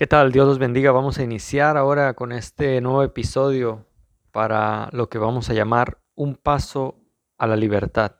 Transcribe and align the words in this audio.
¿Qué 0.00 0.06
tal? 0.06 0.32
Dios 0.32 0.48
los 0.48 0.58
bendiga. 0.58 0.92
Vamos 0.92 1.18
a 1.18 1.22
iniciar 1.22 1.76
ahora 1.76 2.14
con 2.14 2.32
este 2.32 2.80
nuevo 2.80 3.02
episodio 3.02 3.86
para 4.32 4.88
lo 4.92 5.10
que 5.10 5.18
vamos 5.18 5.50
a 5.50 5.52
llamar 5.52 5.98
un 6.14 6.36
paso 6.36 6.98
a 7.36 7.46
la 7.46 7.54
libertad. 7.54 8.16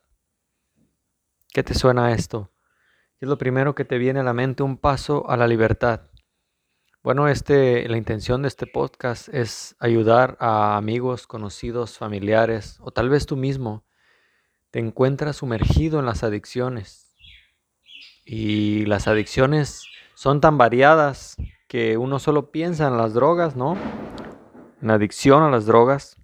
¿Qué 1.55 1.63
te 1.63 1.73
suena 1.73 2.13
esto? 2.13 2.53
¿Qué 3.19 3.25
es 3.25 3.31
lo 3.31 3.39
primero 3.39 3.75
que 3.75 3.87
te 3.87 3.97
viene 3.97 4.21
a 4.21 4.23
la 4.23 4.35
mente? 4.35 4.63
Un 4.63 4.77
paso 4.77 5.27
a 5.31 5.39
la 5.39 5.49
libertad. 5.49 6.03
Bueno, 7.03 7.29
este, 7.29 7.89
la 7.89 7.97
intención 7.97 8.43
de 8.43 8.49
este 8.49 8.67
podcast 8.67 9.31
es 9.33 9.75
ayudar 9.79 10.37
a 10.39 10.77
amigos, 10.77 11.27
conocidos, 11.27 11.97
familiares 11.97 12.77
o 12.83 12.91
tal 12.91 13.09
vez 13.09 13.25
tú 13.25 13.39
mismo 13.39 13.87
te 14.71 14.81
encuentras 14.81 15.37
sumergido 15.37 15.99
en 15.99 16.05
las 16.05 16.25
adicciones. 16.25 17.17
Y 18.27 18.85
las 18.85 19.09
adicciones 19.09 19.87
son 20.15 20.43
tan 20.43 20.59
variadas 20.59 21.39
que 21.71 21.97
uno 21.97 22.19
solo 22.19 22.51
piensa 22.51 22.89
en 22.89 22.97
las 22.97 23.15
drogas, 23.15 23.55
¿no? 23.55 23.77
En 24.83 24.91
adicción 24.91 25.45
a 25.45 25.51
las 25.51 25.67
drogas. 25.67 26.17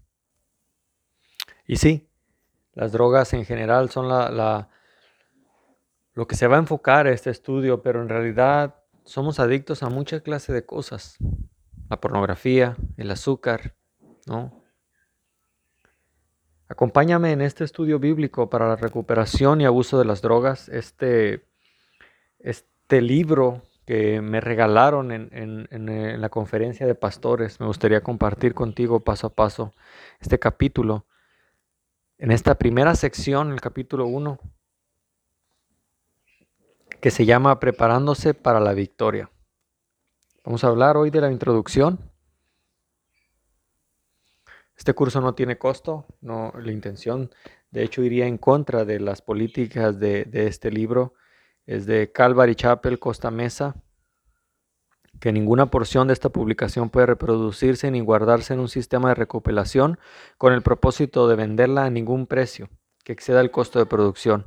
Y 1.69 1.77
sí, 1.77 2.11
las 2.73 2.91
drogas 2.91 3.33
en 3.33 3.45
general 3.45 3.89
son 3.89 4.09
la, 4.09 4.69
lo 6.15 6.27
que 6.27 6.35
se 6.35 6.49
va 6.49 6.57
a 6.57 6.59
enfocar 6.59 7.07
este 7.07 7.31
estudio, 7.31 7.81
pero 7.81 8.03
en 8.03 8.09
realidad 8.09 8.83
somos 9.05 9.39
adictos 9.39 9.85
a 9.85 9.89
mucha 9.89 10.19
clase 10.19 10.53
de 10.53 10.67
cosas. 10.67 11.17
La 11.89 12.01
pornografía, 12.01 12.77
el 12.97 13.13
azúcar, 13.13 13.77
¿no? 14.27 14.65
Acompáñame 16.67 17.31
en 17.31 17.41
este 17.41 17.63
estudio 17.63 18.01
bíblico 18.01 18.51
para 18.51 18.67
la 18.67 18.75
recuperación 18.75 19.61
y 19.61 19.65
abuso 19.65 19.97
de 19.97 20.07
las 20.07 20.23
drogas. 20.23 20.69
Este, 20.69 21.47
este 22.41 23.01
libro 23.01 23.63
que 23.87 24.21
me 24.21 24.41
regalaron 24.41 25.13
en, 25.13 25.29
en, 25.33 26.21
la 26.21 26.29
conferencia 26.29 26.87
de 26.87 26.97
pastores. 26.97 27.61
Me 27.61 27.67
gustaría 27.67 28.03
compartir 28.03 28.53
contigo 28.53 29.01
paso 29.01 29.29
a 29.29 29.35
paso 29.35 29.73
este 30.21 30.41
capítulo. 30.41 31.07
En 32.19 32.33
esta 32.33 32.57
primera 32.57 32.97
sección, 32.97 33.53
el 33.53 33.61
capítulo 33.61 34.07
1, 34.07 34.41
que 37.01 37.11
se 37.13 37.25
llama 37.27 37.61
Preparándose 37.61 38.35
para 38.35 38.59
la 38.59 38.75
Victoria. 38.75 39.31
Vamos 40.45 40.65
a 40.65 40.69
hablar 40.69 40.97
hoy 40.97 41.11
de 41.11 41.21
la 41.21 41.31
introducción. 41.31 42.01
Este 44.77 44.95
curso 44.95 45.21
no 45.21 45.35
tiene 45.35 45.59
costo, 45.59 46.07
no, 46.21 46.53
la 46.59 46.73
intención 46.73 47.31
de 47.71 47.85
hecho 47.85 48.03
iría 48.03 48.27
en 48.27 48.39
contra 48.39 48.85
de 48.85 48.99
las 48.99 49.23
políticas 49.23 50.01
de, 50.01 50.25
de 50.25 50.49
este 50.49 50.71
libro 50.71 51.15
es 51.67 51.87
de 51.87 52.13
Calvary 52.13 52.55
Chapel 52.55 52.99
Costa 52.99 53.31
Mesa, 53.31 53.75
que 55.21 55.33
ninguna 55.33 55.67
porción 55.71 56.07
de 56.09 56.13
esta 56.13 56.29
publicación 56.29 56.91
puede 56.91 57.07
reproducirse 57.07 57.91
ni 57.91 58.01
guardarse 58.01 58.55
en 58.55 58.61
un 58.61 58.69
sistema 58.69 59.09
de 59.09 59.15
recopilación 59.15 59.99
con 60.39 60.53
el 60.53 60.63
propósito 60.63 61.27
de 61.29 61.37
venderla 61.37 61.85
a 61.85 61.91
ningún 61.91 62.27
precio 62.27 62.69
que 63.03 63.13
exceda 63.13 63.41
el 63.41 63.51
costo 63.51 63.79
de 63.79 63.87
producción. 63.87 64.47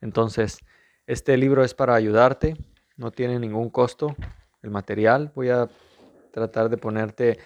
Entonces, 0.00 0.58
este 1.06 1.36
libro 1.36 1.64
es 1.64 1.74
para 1.74 1.94
ayudarte, 1.94 2.56
no 2.96 3.10
tiene 3.10 3.38
ningún 3.38 3.70
costo 3.70 4.16
el 4.62 4.70
material. 4.70 5.32
Voy 5.34 5.50
a 5.50 5.68
tratar 6.32 6.68
de 6.68 6.78
ponerte 6.78 7.38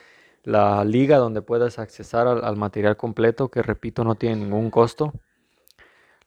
la 0.42 0.84
liga 0.84 1.18
donde 1.18 1.42
puedas 1.42 1.78
accesar 1.78 2.26
al, 2.26 2.44
al 2.44 2.56
material 2.56 2.96
completo, 2.96 3.50
que 3.50 3.62
repito, 3.62 4.04
no 4.04 4.14
tiene 4.14 4.36
ningún 4.36 4.70
costo. 4.70 5.12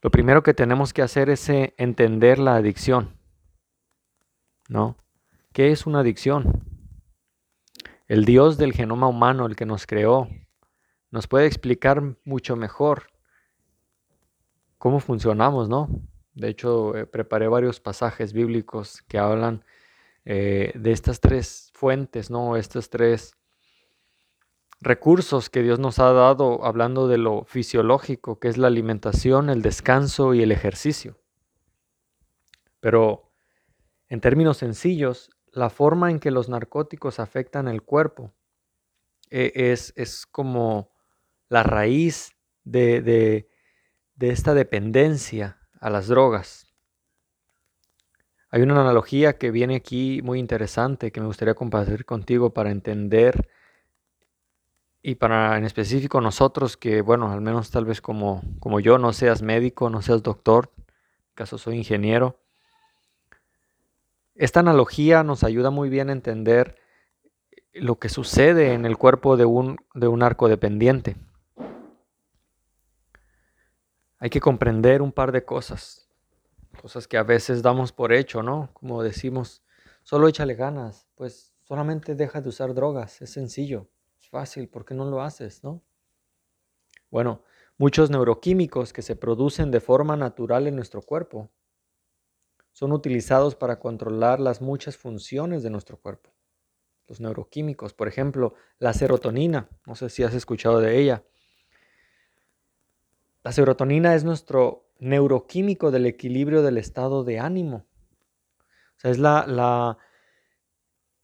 Lo 0.03 0.11
primero 0.11 0.43
que 0.43 0.53
tenemos 0.53 0.91
que 0.91 1.01
hacer 1.01 1.29
es 1.29 1.47
eh, 1.47 1.73
entender 1.77 2.37
la 2.37 2.57
adicción. 2.57 3.17
¿No? 4.67 4.97
¿Qué 5.53 5.71
es 5.71 5.85
una 5.85 6.01
adicción? 6.01 6.61
El 8.07 8.25
Dios 8.25 8.57
del 8.57 8.73
genoma 8.73 9.07
humano, 9.07 9.45
el 9.45 9.55
que 9.55 9.65
nos 9.65 9.87
creó, 9.87 10.27
nos 11.09 11.27
puede 11.27 11.45
explicar 11.45 12.01
mucho 12.25 12.57
mejor 12.57 13.07
cómo 14.78 15.00
funcionamos, 15.00 15.69
¿no? 15.69 15.88
De 16.33 16.49
hecho, 16.49 16.97
eh, 16.97 17.05
preparé 17.05 17.47
varios 17.47 17.79
pasajes 17.79 18.33
bíblicos 18.33 19.03
que 19.03 19.17
hablan 19.17 19.63
eh, 20.25 20.73
de 20.75 20.91
estas 20.91 21.22
tres 21.22 21.72
fuentes, 21.73 22.29
¿no? 22.29 22.57
Estas 22.57 22.89
tres 22.89 23.38
recursos 24.83 25.49
que 25.49 25.63
Dios 25.63 25.79
nos 25.79 25.99
ha 25.99 26.11
dado 26.11 26.66
hablando 26.66 27.07
de 27.07 27.17
lo 27.17 27.45
fisiológico, 27.45 28.39
que 28.39 28.49
es 28.49 28.57
la 28.57 28.67
alimentación, 28.67 29.49
el 29.49 29.61
descanso 29.61 30.33
y 30.33 30.44
el 30.44 30.51
ejercicio. 30.51 31.17
Pero 32.81 33.31
en 34.09 34.19
términos 34.19 34.57
sencillos, 34.57 35.31
la 35.53 35.69
forma 35.69 36.11
en 36.11 36.19
que 36.19 36.31
los 36.31 36.49
narcóticos 36.49 37.19
afectan 37.19 37.67
el 37.67 37.81
cuerpo 37.81 38.33
eh, 39.29 39.53
es, 39.55 39.93
es, 39.95 40.25
como 40.25 40.91
la 41.47 41.63
raíz 41.63 42.35
de, 42.66 43.01
de, 43.01 43.49
de 44.16 44.29
esta 44.29 44.53
dependencia 44.53 45.59
a 45.79 45.89
las 45.89 46.07
drogas. 46.07 46.67
Hay 48.49 48.61
una 48.61 48.79
analogía 48.79 49.38
que 49.38 49.49
viene 49.49 49.75
aquí 49.75 50.22
muy 50.23 50.39
interesante 50.39 51.11
que 51.11 51.22
me 51.22 51.27
gustaría 51.27 51.55
compartir 51.55 52.05
contigo 52.05 52.53
para 52.53 52.69
entender 52.69 53.47
y 55.06 55.16
para 55.16 55.58
en 55.58 55.66
específico 55.66 56.22
nosotros 56.22 56.78
que, 56.78 57.02
bueno, 57.02 57.30
al 57.30 57.41
menos 57.41 57.69
tal 57.69 57.84
vez 57.84 58.00
como, 58.00 58.41
como 58.62 58.80
yo, 58.80 58.97
no 58.97 59.12
seas 59.12 59.41
médico, 59.41 59.90
no 59.90 60.02
seas 60.02 60.24
doctor, 60.24 60.72
en 60.78 61.36
caso 61.36 61.58
soy 61.58 61.75
ingeniero, 61.75 62.40
esta 64.34 64.62
analogía 64.62 65.22
nos 65.24 65.44
ayuda 65.44 65.69
muy 65.72 65.90
bien 65.90 66.09
a 66.09 66.14
entender 66.14 66.78
lo 67.74 68.00
que 68.00 68.08
sucede 68.08 68.74
en 68.74 68.86
el 68.86 68.97
cuerpo 68.97 69.36
de 69.36 69.44
un, 69.44 69.78
de 69.94 70.08
un 70.08 70.22
dependiente. 70.47 71.18
Hay 74.20 74.30
que 74.30 74.40
comprender 74.40 75.02
un 75.02 75.12
par 75.12 75.34
de 75.34 75.44
cosas, 75.44 76.09
cosas 76.81 77.09
que 77.09 77.18
a 77.18 77.24
veces 77.24 77.62
damos 77.62 77.91
por 77.91 78.14
hecho, 78.14 78.41
¿no? 78.41 78.70
Como 78.72 79.03
decimos, 79.03 79.64
solo 80.02 80.30
échale 80.30 80.56
ganas, 80.56 81.08
pues 81.16 81.53
solamente 81.64 82.16
deja 82.16 82.40
de 82.40 82.47
usar 82.47 82.74
drogas, 82.74 83.22
es 83.22 83.34
sencillo 83.34 83.90
fácil, 84.33 84.67
¿por 84.67 84.83
qué 84.83 84.95
no 84.95 85.05
lo 85.05 85.21
haces, 85.21 85.63
no? 85.63 85.83
Bueno, 87.11 87.44
muchos 87.77 88.09
neuroquímicos 88.09 88.91
que 88.91 89.03
se 89.03 89.16
producen 89.16 89.69
de 89.69 89.79
forma 89.79 90.17
natural 90.17 90.66
en 90.66 90.75
nuestro 90.75 91.03
cuerpo 91.03 91.51
son 92.72 92.93
utilizados 92.93 93.53
para 93.55 93.79
controlar 93.79 94.39
las 94.39 94.59
muchas 94.59 94.97
funciones 94.97 95.61
de 95.61 95.69
nuestro 95.69 95.99
cuerpo. 95.99 96.31
Los 97.07 97.19
neuroquímicos, 97.19 97.93
por 97.93 98.07
ejemplo, 98.07 98.55
la 98.79 98.93
serotonina, 98.93 99.69
no 99.85 99.93
sé 99.93 100.09
si 100.09 100.23
has 100.23 100.33
escuchado 100.33 100.79
de 100.79 100.99
ella. 100.99 101.23
La 103.43 103.51
serotonina 103.51 104.16
es 104.16 104.23
nuestro 104.23 104.89
neuroquímico 104.97 105.91
del 105.91 106.07
equilibrio 106.07 106.63
del 106.63 106.79
estado 106.79 107.23
de 107.23 107.38
ánimo. 107.38 107.85
O 108.97 108.99
sea, 108.99 109.11
es 109.11 109.19
la, 109.19 109.45
la 109.45 109.99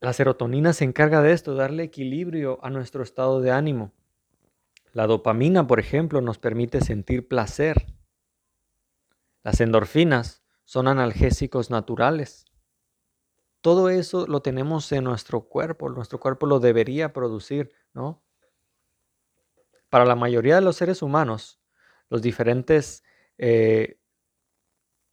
la 0.02 0.14
serotonina 0.14 0.74
se 0.74 0.86
encarga 0.86 1.22
de 1.22 1.34
esto, 1.34 1.56
darle 1.56 1.84
equilibrio 1.84 2.60
a 2.64 2.70
nuestro 2.70 3.04
estado 3.04 3.42
de 3.42 3.52
ánimo. 3.52 3.92
La 4.94 5.08
dopamina, 5.08 5.68
por 5.68 5.80
ejemplo, 5.80 6.22
nos 6.22 6.40
permite 6.40 6.82
sentir 6.82 7.28
placer. 7.28 7.86
Las 9.44 9.60
endorfinas 9.62 10.42
son 10.64 10.88
analgésicos 10.88 11.70
naturales. 11.70 12.46
Todo 13.62 13.90
eso 13.90 14.26
lo 14.26 14.42
tenemos 14.42 14.90
en 14.94 15.04
nuestro 15.04 15.42
cuerpo, 15.42 15.90
nuestro 15.90 16.20
cuerpo 16.20 16.46
lo 16.46 16.60
debería 16.60 17.12
producir, 17.12 17.74
¿no? 17.94 18.24
Para 19.90 20.06
la 20.06 20.16
mayoría 20.16 20.56
de 20.56 20.62
los 20.62 20.78
seres 20.78 21.02
humanos, 21.02 21.60
los 22.10 22.22
diferentes, 22.22 23.04
eh, 23.38 24.00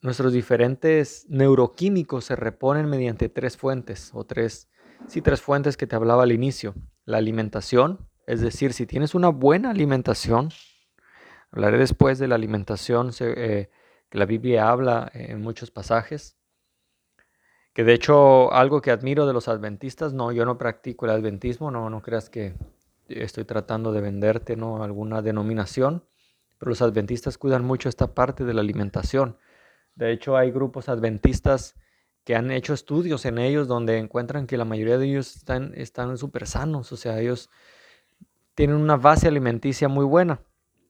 nuestros 0.01 0.33
diferentes 0.33 1.27
neuroquímicos 1.29 2.27
se 2.27 2.37
reponen 2.37 2.89
mediante 2.89 3.29
tres 3.29 3.57
fuentes 3.57 4.13
o 4.15 4.25
tres 4.25 4.69
sí, 5.07 5.23
tres 5.23 5.41
fuentes 5.41 5.77
que 5.77 5.87
te 5.87 5.97
hablaba 5.97 6.25
al 6.25 6.33
inicio. 6.33 6.75
La 7.05 7.19
alimentación, 7.19 8.09
es 8.27 8.41
decir, 8.41 8.73
si 8.73 8.87
tienes 8.87 9.15
una 9.15 9.29
buena 9.29 9.71
alimentación, 9.71 10.51
hablaré 11.51 11.79
después 11.79 12.19
de 12.19 12.29
la 12.29 12.35
alimentación 12.35 13.11
eh, 13.21 13.71
que 14.09 14.19
la 14.19 14.27
Biblia 14.27 14.69
habla 14.69 15.11
en 15.15 15.41
muchos 15.41 15.71
pasajes, 15.71 16.37
que 17.73 17.85
de 17.85 17.93
hecho 17.93 18.53
algo 18.53 18.81
que 18.81 18.91
admiro 18.91 19.27
de 19.27 19.33
los 19.33 19.49
adventistas, 19.49 20.15
no, 20.15 20.33
yo 20.33 20.45
no 20.45 20.59
practico 20.59 21.05
el 21.05 21.13
adventismo, 21.13 21.71
no, 21.71 21.91
no 21.91 22.01
creas 22.03 22.31
que 22.31 22.55
estoy 23.09 23.45
tratando 23.45 23.93
de 23.93 24.01
venderte 24.01 24.57
¿no? 24.57 24.83
alguna 24.83 25.23
denominación, 25.23 26.05
pero 26.59 26.71
los 26.71 26.83
adventistas 26.83 27.39
cuidan 27.39 27.65
mucho 27.65 27.89
esta 27.89 28.15
parte 28.15 28.45
de 28.45 28.55
la 28.55 28.63
alimentación. 28.63 29.37
De 29.95 30.11
hecho, 30.13 30.37
hay 30.37 30.51
grupos 30.51 30.89
adventistas 30.89 31.75
que 32.27 32.35
han 32.35 32.51
hecho 32.51 32.75
estudios 32.75 33.25
en 33.25 33.39
ellos 33.39 33.69
donde 33.69 33.99
encuentran 33.99 34.49
que 34.49 34.57
la 34.59 34.65
mayoría 34.65 34.99
de 34.99 35.07
ellos 35.07 35.37
están 35.37 35.73
están 35.77 36.19
súper 36.19 36.49
sanos, 36.49 36.91
o 36.93 36.97
sea, 36.97 37.21
ellos 37.21 37.49
tienen 38.57 38.77
una 38.77 38.97
base 38.97 39.29
alimenticia 39.29 39.87
muy 39.87 40.05
buena. 40.05 40.41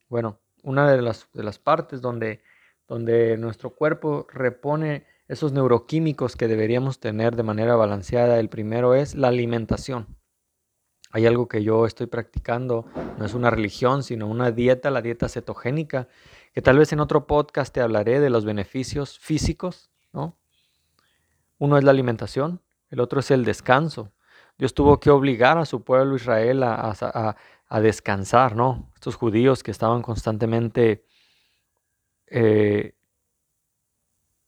Bueno, 0.08 0.40
una 0.62 0.90
de 0.90 1.02
las, 1.02 1.28
de 1.34 1.42
las 1.42 1.58
partes 1.58 2.00
donde, 2.00 2.40
donde 2.88 3.36
nuestro 3.36 3.74
cuerpo 3.74 4.26
repone 4.32 5.04
esos 5.28 5.52
neuroquímicos 5.52 6.36
que 6.36 6.48
deberíamos 6.48 7.00
tener 7.00 7.36
de 7.36 7.42
manera 7.42 7.76
balanceada. 7.76 8.40
El 8.40 8.48
primero 8.48 8.94
es 8.94 9.14
la 9.14 9.28
alimentación. 9.28 10.06
Hay 11.10 11.26
algo 11.26 11.48
que 11.48 11.62
yo 11.62 11.84
estoy 11.84 12.06
practicando, 12.06 12.86
no 13.18 13.26
es 13.26 13.34
una 13.34 13.50
religión, 13.50 14.02
sino 14.02 14.26
una 14.26 14.52
dieta, 14.52 14.90
la 14.90 15.02
dieta 15.02 15.28
cetogénica, 15.28 16.08
que 16.54 16.62
tal 16.62 16.78
vez 16.78 16.92
en 16.92 17.00
otro 17.00 17.26
podcast 17.26 17.74
te 17.74 17.82
hablaré 17.82 18.20
de 18.20 18.30
los 18.30 18.44
beneficios 18.44 19.18
físicos. 19.18 19.90
Uno 21.58 21.78
es 21.78 21.84
la 21.84 21.90
alimentación, 21.90 22.62
el 22.90 23.00
otro 23.00 23.20
es 23.20 23.30
el 23.30 23.44
descanso. 23.44 24.12
Dios 24.58 24.74
tuvo 24.74 25.00
que 25.00 25.10
obligar 25.10 25.58
a 25.58 25.64
su 25.64 25.82
pueblo 25.82 26.16
Israel 26.16 26.62
a, 26.62 27.36
descansar, 27.80 28.54
¿no? 28.54 28.90
Estos 28.94 29.16
judíos 29.16 29.62
que 29.62 29.70
estaban 29.70 30.02
constantemente 30.02 31.04
eh, 32.28 32.94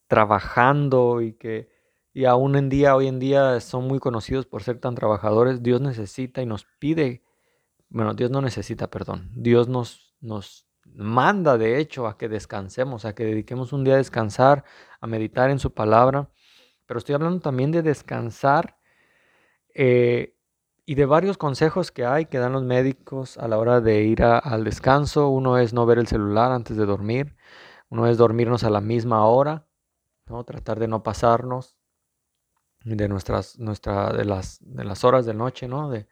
trabajando 0.07 1.21
y 1.21 1.33
que 1.33 1.69
y 2.13 2.25
aún 2.25 2.55
en 2.55 2.69
día, 2.69 2.95
hoy 2.95 3.07
en 3.07 3.19
día 3.19 3.59
son 3.59 3.87
muy 3.87 3.99
conocidos 3.99 4.45
por 4.45 4.63
ser 4.63 4.79
tan 4.79 4.95
trabajadores, 4.95 5.61
Dios 5.61 5.79
necesita 5.79 6.41
y 6.41 6.45
nos 6.45 6.65
pide, 6.79 7.23
bueno, 7.89 8.13
Dios 8.13 8.31
no 8.31 8.41
necesita, 8.41 8.89
perdón, 8.89 9.29
Dios 9.33 9.69
nos, 9.69 10.15
nos 10.19 10.67
manda 10.85 11.57
de 11.57 11.79
hecho 11.79 12.07
a 12.07 12.17
que 12.17 12.27
descansemos, 12.27 13.05
a 13.05 13.13
que 13.13 13.25
dediquemos 13.25 13.73
un 13.73 13.83
día 13.83 13.93
a 13.93 13.97
descansar, 13.97 14.65
a 14.99 15.07
meditar 15.07 15.49
en 15.51 15.59
su 15.59 15.73
palabra, 15.73 16.29
pero 16.89 16.97
estoy 16.97 17.13
hablando 17.13 17.39
también 17.39 17.71
de 17.71 17.83
descansar 17.83 18.75
eh, 19.75 20.35
y 20.87 20.95
de 20.95 21.05
varios 21.05 21.37
consejos 21.37 21.91
que 21.91 22.03
hay 22.03 22.25
que 22.25 22.39
dan 22.39 22.51
los 22.51 22.63
médicos 22.63 23.37
a 23.37 23.47
la 23.47 23.59
hora 23.59 23.79
de 23.79 24.05
ir 24.05 24.23
al 24.23 24.63
descanso. 24.63 25.29
Uno 25.29 25.59
es 25.59 25.71
no 25.71 25.85
ver 25.85 25.99
el 25.99 26.07
celular 26.07 26.51
antes 26.51 26.77
de 26.77 26.87
dormir, 26.87 27.35
uno 27.89 28.07
es 28.07 28.17
dormirnos 28.17 28.63
a 28.63 28.71
la 28.71 28.81
misma 28.81 29.23
hora, 29.27 29.67
¿no? 30.25 30.43
tratar 30.45 30.79
de 30.79 30.87
no 30.87 31.03
pasarnos 31.03 31.77
de 32.83 33.07
nuestras, 33.07 33.59
nuestra, 33.59 34.11
de 34.11 34.25
las, 34.25 34.57
de 34.61 34.83
las 34.83 35.03
horas 35.03 35.27
de 35.27 35.35
noche, 35.35 35.67
¿no? 35.67 35.91
De, 35.91 36.07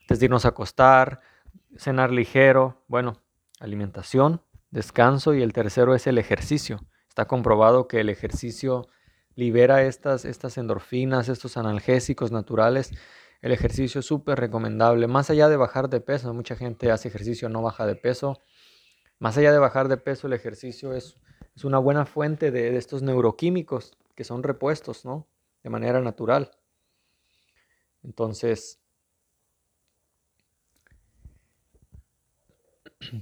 antes 0.00 0.18
de 0.18 0.24
irnos 0.24 0.44
a 0.44 0.48
acostar, 0.48 1.20
cenar 1.76 2.10
ligero, 2.10 2.82
bueno, 2.88 3.22
alimentación, 3.60 4.42
descanso 4.72 5.34
y 5.34 5.42
el 5.42 5.52
tercero 5.52 5.94
es 5.94 6.08
el 6.08 6.18
ejercicio. 6.18 6.80
Está 7.08 7.26
comprobado 7.28 7.86
que 7.86 8.00
el 8.00 8.08
ejercicio 8.08 8.88
libera 9.36 9.82
estas, 9.84 10.24
estas 10.24 10.58
endorfinas, 10.58 11.28
estos 11.28 11.56
analgésicos 11.56 12.32
naturales. 12.32 12.92
El 13.42 13.52
ejercicio 13.52 14.00
es 14.00 14.06
súper 14.06 14.40
recomendable. 14.40 15.06
Más 15.06 15.30
allá 15.30 15.48
de 15.48 15.56
bajar 15.56 15.88
de 15.88 16.00
peso, 16.00 16.34
mucha 16.34 16.56
gente 16.56 16.90
hace 16.90 17.08
ejercicio, 17.08 17.48
no 17.48 17.62
baja 17.62 17.86
de 17.86 17.94
peso. 17.94 18.40
Más 19.18 19.38
allá 19.38 19.52
de 19.52 19.58
bajar 19.58 19.88
de 19.88 19.98
peso, 19.98 20.26
el 20.26 20.32
ejercicio 20.32 20.94
es, 20.94 21.16
es 21.54 21.64
una 21.64 21.78
buena 21.78 22.06
fuente 22.06 22.50
de, 22.50 22.72
de 22.72 22.78
estos 22.78 23.02
neuroquímicos 23.02 23.96
que 24.14 24.24
son 24.24 24.42
repuestos, 24.42 25.04
¿no? 25.04 25.28
de 25.62 25.70
manera 25.70 26.00
natural. 26.00 26.50
Entonces, 28.02 28.80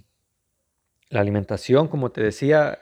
la 1.08 1.20
alimentación, 1.20 1.88
como 1.88 2.12
te 2.12 2.22
decía, 2.22 2.78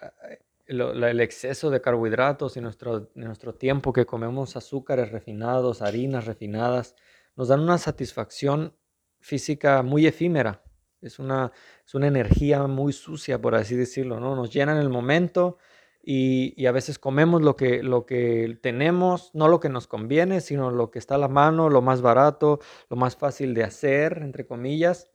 el 0.73 1.21
exceso 1.21 1.71
de 1.71 1.81
carbohidratos 1.81 2.57
y 2.57 2.61
nuestro, 2.61 3.11
nuestro 3.15 3.55
tiempo 3.55 3.93
que 3.93 4.07
comemos 4.07 4.57
azúcares 4.57 5.13
refinados, 5.13 5.83
harinas 5.83 6.27
refinadas, 6.27 6.97
nos 7.37 7.49
dan 7.49 7.61
una 7.61 7.79
satisfacción 7.79 8.77
física 9.21 9.83
muy 9.83 10.07
efímera. 10.07 10.63
Es 11.01 11.19
una, 11.19 11.53
es 11.87 11.95
una 11.95 12.07
energía 12.07 12.67
muy 12.67 12.93
sucia, 12.93 13.41
por 13.41 13.55
así 13.55 13.77
decirlo, 13.77 14.21
¿no? 14.21 14.37
Nos 14.37 14.53
llena 14.53 14.73
en 14.73 14.79
el 14.79 14.89
momento, 14.89 15.59
y, 16.05 16.67
a 16.67 16.73
veces 16.73 16.99
comemos 16.99 17.43
lo 17.43 17.57
que, 17.57 17.83
lo 17.83 18.07
que 18.07 18.59
tenemos, 18.61 19.31
no 19.35 19.49
lo 19.49 19.61
que 19.61 19.69
nos 19.69 19.87
conviene, 19.87 20.41
sino 20.41 20.71
lo 20.71 20.91
que 20.91 20.99
está 20.99 21.15
a 21.15 21.19
la 21.19 21.29
mano, 21.29 21.71
lo 21.71 21.81
más 21.81 22.03
barato, 22.03 22.59
lo 22.91 22.97
más 22.97 23.17
fácil 23.17 23.55
de 23.55 23.65
hacer, 23.65 24.19
entre 24.23 24.47
comillas, 24.47 25.11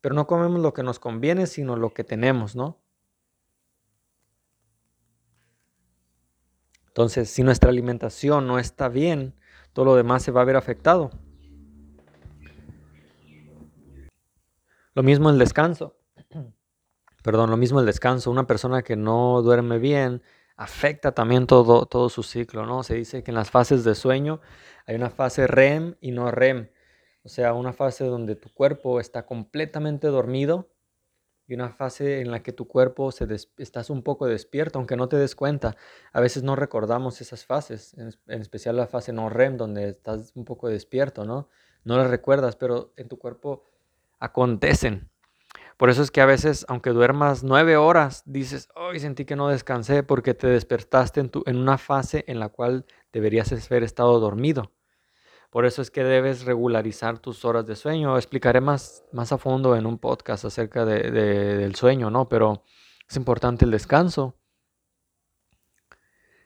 pero 0.00 0.14
no 0.14 0.26
comemos 0.26 0.60
lo 0.60 0.72
que 0.72 0.82
nos 0.82 0.98
conviene, 0.98 1.46
sino 1.46 1.76
lo 1.76 1.90
que 1.90 2.04
tenemos, 2.04 2.56
¿no? 2.56 2.81
Entonces, 6.92 7.30
si 7.30 7.42
nuestra 7.42 7.70
alimentación 7.70 8.46
no 8.46 8.58
está 8.58 8.90
bien, 8.90 9.34
todo 9.72 9.86
lo 9.86 9.96
demás 9.96 10.22
se 10.22 10.30
va 10.30 10.42
a 10.42 10.44
ver 10.44 10.56
afectado. 10.56 11.10
Lo 14.94 15.02
mismo 15.02 15.30
el 15.30 15.38
descanso 15.38 15.96
perdón, 17.22 17.48
lo 17.48 17.56
mismo 17.56 17.80
el 17.80 17.86
descanso. 17.86 18.30
Una 18.30 18.46
persona 18.46 18.82
que 18.82 18.94
no 18.94 19.40
duerme 19.40 19.78
bien 19.78 20.22
afecta 20.56 21.12
también 21.12 21.46
todo, 21.46 21.86
todo 21.86 22.10
su 22.10 22.22
ciclo, 22.22 22.66
¿no? 22.66 22.82
Se 22.82 22.94
dice 22.94 23.22
que 23.22 23.30
en 23.30 23.36
las 23.36 23.50
fases 23.50 23.84
de 23.84 23.94
sueño 23.94 24.42
hay 24.84 24.96
una 24.96 25.08
fase 25.08 25.46
REM 25.46 25.96
y 26.02 26.10
no 26.10 26.30
REM. 26.30 26.68
O 27.24 27.30
sea, 27.30 27.54
una 27.54 27.72
fase 27.72 28.04
donde 28.04 28.36
tu 28.36 28.52
cuerpo 28.52 29.00
está 29.00 29.24
completamente 29.24 30.08
dormido 30.08 30.71
una 31.54 31.70
fase 31.70 32.20
en 32.20 32.30
la 32.30 32.42
que 32.42 32.52
tu 32.52 32.66
cuerpo 32.66 33.12
se 33.12 33.26
estás 33.58 33.90
un 33.90 34.02
poco 34.02 34.26
despierto, 34.26 34.78
aunque 34.78 34.96
no 34.96 35.08
te 35.08 35.16
des 35.16 35.34
cuenta. 35.34 35.76
A 36.12 36.20
veces 36.20 36.42
no 36.42 36.56
recordamos 36.56 37.20
esas 37.20 37.44
fases, 37.44 37.94
en, 37.94 38.40
especial 38.40 38.76
la 38.76 38.86
fase 38.86 39.12
no 39.12 39.28
REM, 39.28 39.56
donde 39.56 39.90
estás 39.90 40.32
un 40.34 40.44
poco 40.44 40.68
despierto, 40.68 41.24
¿no? 41.24 41.48
No 41.84 41.96
las 41.96 42.10
recuerdas, 42.10 42.56
pero 42.56 42.92
en 42.96 43.08
tu 43.08 43.18
cuerpo 43.18 43.64
acontecen. 44.18 45.10
Por 45.76 45.90
eso 45.90 46.02
es 46.02 46.10
que 46.10 46.20
a 46.20 46.26
veces, 46.26 46.64
aunque 46.68 46.90
duermas 46.90 47.42
nueve 47.42 47.76
horas, 47.76 48.22
dices, 48.24 48.68
hoy 48.76 49.00
sentí 49.00 49.24
que 49.24 49.36
no 49.36 49.48
descansé 49.48 50.02
porque 50.02 50.34
te 50.34 50.46
despertaste 50.46 51.20
en, 51.20 51.28
tu, 51.28 51.42
en 51.46 51.56
una 51.56 51.78
fase 51.78 52.24
en 52.28 52.38
la 52.38 52.50
cual 52.50 52.84
deberías 53.12 53.52
haber 53.52 53.82
estado 53.82 54.20
dormido. 54.20 54.70
Por 55.52 55.66
eso 55.66 55.82
es 55.82 55.92
que 55.92 56.02
debes 56.02 56.44
regularizar 56.44 57.20
tus 57.20 57.44
horas 57.44 57.66
de 57.66 57.76
sueño. 57.76 58.16
Explicaré 58.16 58.60
más, 58.60 59.04
más 59.12 59.30
a 59.30 59.38
fondo 59.38 59.76
en 59.76 59.86
un 59.86 59.98
podcast 59.98 60.44
acerca 60.44 60.84
de, 60.84 61.12
del 61.12 61.76
sueño, 61.76 62.10
¿no? 62.10 62.28
Pero 62.28 62.64
es 63.08 63.16
importante 63.16 63.64
el 63.64 63.70
descanso. 63.70 64.34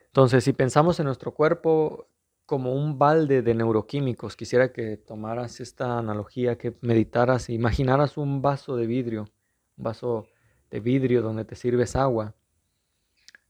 Entonces, 0.07 0.45
si 0.45 0.53
pensamos 0.53 1.01
en 1.01 1.07
nuestro 1.07 1.33
cuerpo 1.33 2.09
como 2.47 2.73
un 2.75 2.97
balde 2.99 3.43
de 3.43 3.55
neuroquímicos. 3.55 4.37
Quisiera 4.37 4.73
que 4.73 4.97
tomaras 4.97 5.61
esta 5.61 5.99
analogía, 5.99 6.57
que 6.57 6.77
meditaras, 6.81 7.51
imaginaras 7.51 8.17
un 8.17 8.41
vaso 8.41 8.77
de 8.77 8.87
vidrio, 8.87 9.23
un 9.77 9.85
vaso 9.85 10.29
de 10.71 10.81
vidrio 10.81 11.23
donde 11.23 11.45
te 11.45 11.57
sirves 11.57 11.97
agua. 11.97 12.35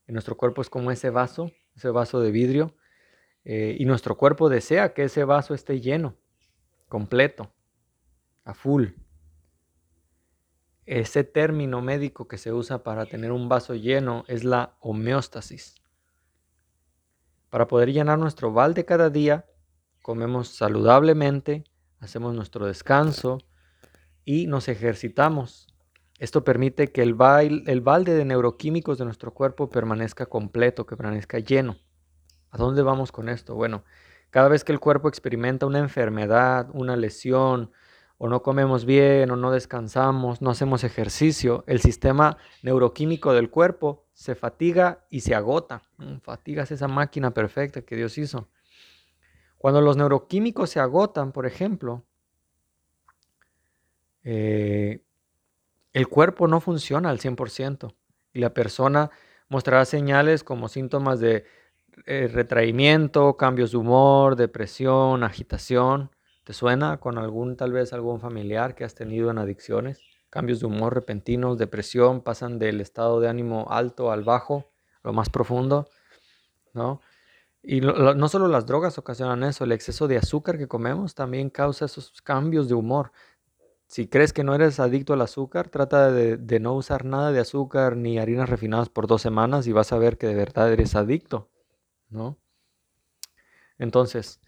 En 0.07 0.15
nuestro 0.15 0.37
cuerpo 0.37 0.63
es 0.63 0.71
como 0.71 0.91
ese 0.91 1.11
vaso, 1.11 1.53
ese 1.77 1.91
vaso 1.91 2.21
de 2.21 2.31
vidrio, 2.31 2.75
eh, 3.49 3.77
y 3.79 3.85
nuestro 3.85 4.17
cuerpo 4.17 4.49
desea 4.49 4.93
que 4.93 5.05
ese 5.05 5.23
vaso 5.23 5.55
esté 5.55 5.81
lleno, 5.81 6.17
completo, 6.89 7.53
a 8.45 8.55
full. 8.55 8.89
Ese 10.85 11.23
término 11.23 11.81
médico 11.81 12.27
que 12.27 12.39
se 12.39 12.53
usa 12.53 12.83
para 12.83 13.07
tener 13.07 13.31
un 13.31 13.49
vaso 13.49 13.77
lleno 13.77 14.25
es 14.27 14.43
la 14.43 14.77
homeostasis. 14.81 15.77
Para 17.49 17.69
poder 17.69 17.93
llenar 17.93 18.19
nuestro 18.19 18.53
balde 18.53 18.85
cada 18.85 19.11
día, 19.11 19.47
comemos 20.03 20.49
saludablemente, 20.49 21.63
hacemos 22.01 22.35
nuestro 22.35 22.67
descanso 22.67 23.39
y 24.25 24.49
nos 24.49 24.67
ejercitamos. 24.67 25.69
Esto 26.19 26.43
permite 26.43 26.91
que 26.91 27.03
el, 27.03 27.15
el 27.69 27.81
balde 27.81 28.15
de 28.15 28.25
neuroquímicos 28.25 28.99
de 28.99 29.05
nuestro 29.05 29.33
cuerpo 29.33 29.71
permanezca 29.71 30.27
completo, 30.27 30.85
que 30.85 30.97
permanezca 30.97 31.39
lleno. 31.39 31.77
¿A 32.57 32.59
dónde 32.59 32.81
vamos 32.81 33.13
con 33.13 33.29
esto? 33.29 33.55
Bueno, 33.55 33.85
cada 34.31 34.49
vez 34.49 34.65
que 34.65 34.73
el 34.73 34.81
cuerpo 34.81 35.09
experimenta 35.11 35.67
una 35.67 35.79
enfermedad, 35.79 36.71
una 36.73 36.97
lesión, 36.97 37.71
o 38.17 38.31
no 38.31 38.43
comemos 38.43 38.87
bien, 38.87 39.31
o 39.31 39.37
no 39.37 39.51
descansamos, 39.51 40.41
no 40.41 40.49
hacemos 40.49 40.83
ejercicio, 40.83 41.65
el 41.67 41.83
sistema 41.83 42.39
neuroquímico 42.63 43.35
del 43.35 43.51
cuerpo 43.51 44.07
se 44.15 44.35
fatiga 44.35 45.05
y 45.11 45.21
se 45.21 45.35
agota. 45.35 45.83
Mm, 45.99 46.21
fatigas 46.23 46.71
esa 46.71 46.89
máquina 46.89 47.33
perfecta 47.35 47.83
que 47.83 47.95
Dios 47.95 48.17
hizo. 48.17 48.49
Cuando 49.59 49.83
los 49.83 49.99
neuroquímicos 49.99 50.71
se 50.71 50.81
agotan, 50.81 51.33
por 51.33 51.45
ejemplo, 51.45 52.07
eh, 54.25 55.03
el 55.93 56.09
cuerpo 56.09 56.49
no 56.49 56.63
funciona 56.63 57.11
al 57.11 57.21
100% 57.21 57.95
y 58.33 58.39
la 58.39 58.55
persona 58.55 59.11
mostrará 59.51 59.85
señales 59.85 60.43
como 60.43 60.69
síntomas 60.69 61.21
de 61.21 61.45
eh, 62.05 62.29
retraimiento, 62.33 63.37
cambios 63.37 63.73
de 63.73 63.79
humor, 63.79 64.37
depresión, 64.37 65.25
agitación. 65.25 66.11
¿Te 66.45 66.53
suena 66.53 66.99
con 66.99 67.19
algún, 67.19 67.57
tal 67.57 67.73
vez 67.73 67.93
algún 67.93 68.21
familiar 68.21 68.75
que 68.75 68.85
has 68.85 68.95
tenido 68.95 69.31
en 69.31 69.39
adicciones? 69.39 70.01
cambios 70.37 70.61
de 70.61 70.67
humor 70.67 70.95
repentinos, 70.95 71.57
depresión, 71.57 72.21
pasan 72.21 72.59
del 72.59 72.83
estado 72.83 73.21
de 73.21 73.29
ánimo 73.29 73.69
alto 73.71 74.11
al 74.13 74.23
bajo, 74.23 74.71
lo 75.03 75.15
más 75.15 75.31
profundo, 75.31 75.89
¿no? 76.75 77.01
Y 77.63 77.81
no 77.81 78.29
solo 78.29 78.47
las 78.47 78.67
drogas 78.67 78.99
ocasionan 78.99 79.43
eso, 79.45 79.65
el 79.65 79.73
exceso 79.73 80.07
de 80.07 80.19
azúcar 80.19 80.59
que 80.59 80.69
comemos 80.69 81.15
también 81.15 81.49
causa 81.49 81.87
esos 81.87 82.21
cambios 82.23 82.69
de 82.69 82.75
humor. 82.75 83.13
Si 83.89 84.09
crees 84.09 84.35
que 84.35 84.45
no 84.45 84.55
eres 84.55 84.79
adicto 84.79 85.15
al 85.15 85.23
azúcar, 85.23 85.71
trata 85.71 86.13
de, 86.13 86.37
de 86.37 86.61
no 86.61 86.75
usar 86.75 87.07
nada 87.07 87.33
de 87.33 87.41
azúcar 87.41 87.97
ni 87.97 88.19
harinas 88.19 88.51
refinadas 88.51 88.91
por 88.91 89.07
dos 89.07 89.23
semanas 89.23 89.67
y 89.67 89.73
vas 89.73 89.93
a 89.93 89.99
ver 89.99 90.19
que 90.19 90.27
de 90.27 90.35
verdad 90.35 90.71
eres 90.71 90.95
adicto, 90.95 91.49
¿no? 92.09 92.39
Entonces, 93.79 94.41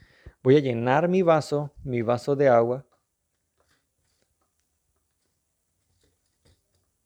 voy 0.42 0.56
a 0.56 0.60
llenar 0.60 1.08
mi 1.08 1.22
vaso, 1.22 1.72
mi 1.84 2.02
vaso 2.02 2.36
de 2.36 2.48
agua, 2.48 2.84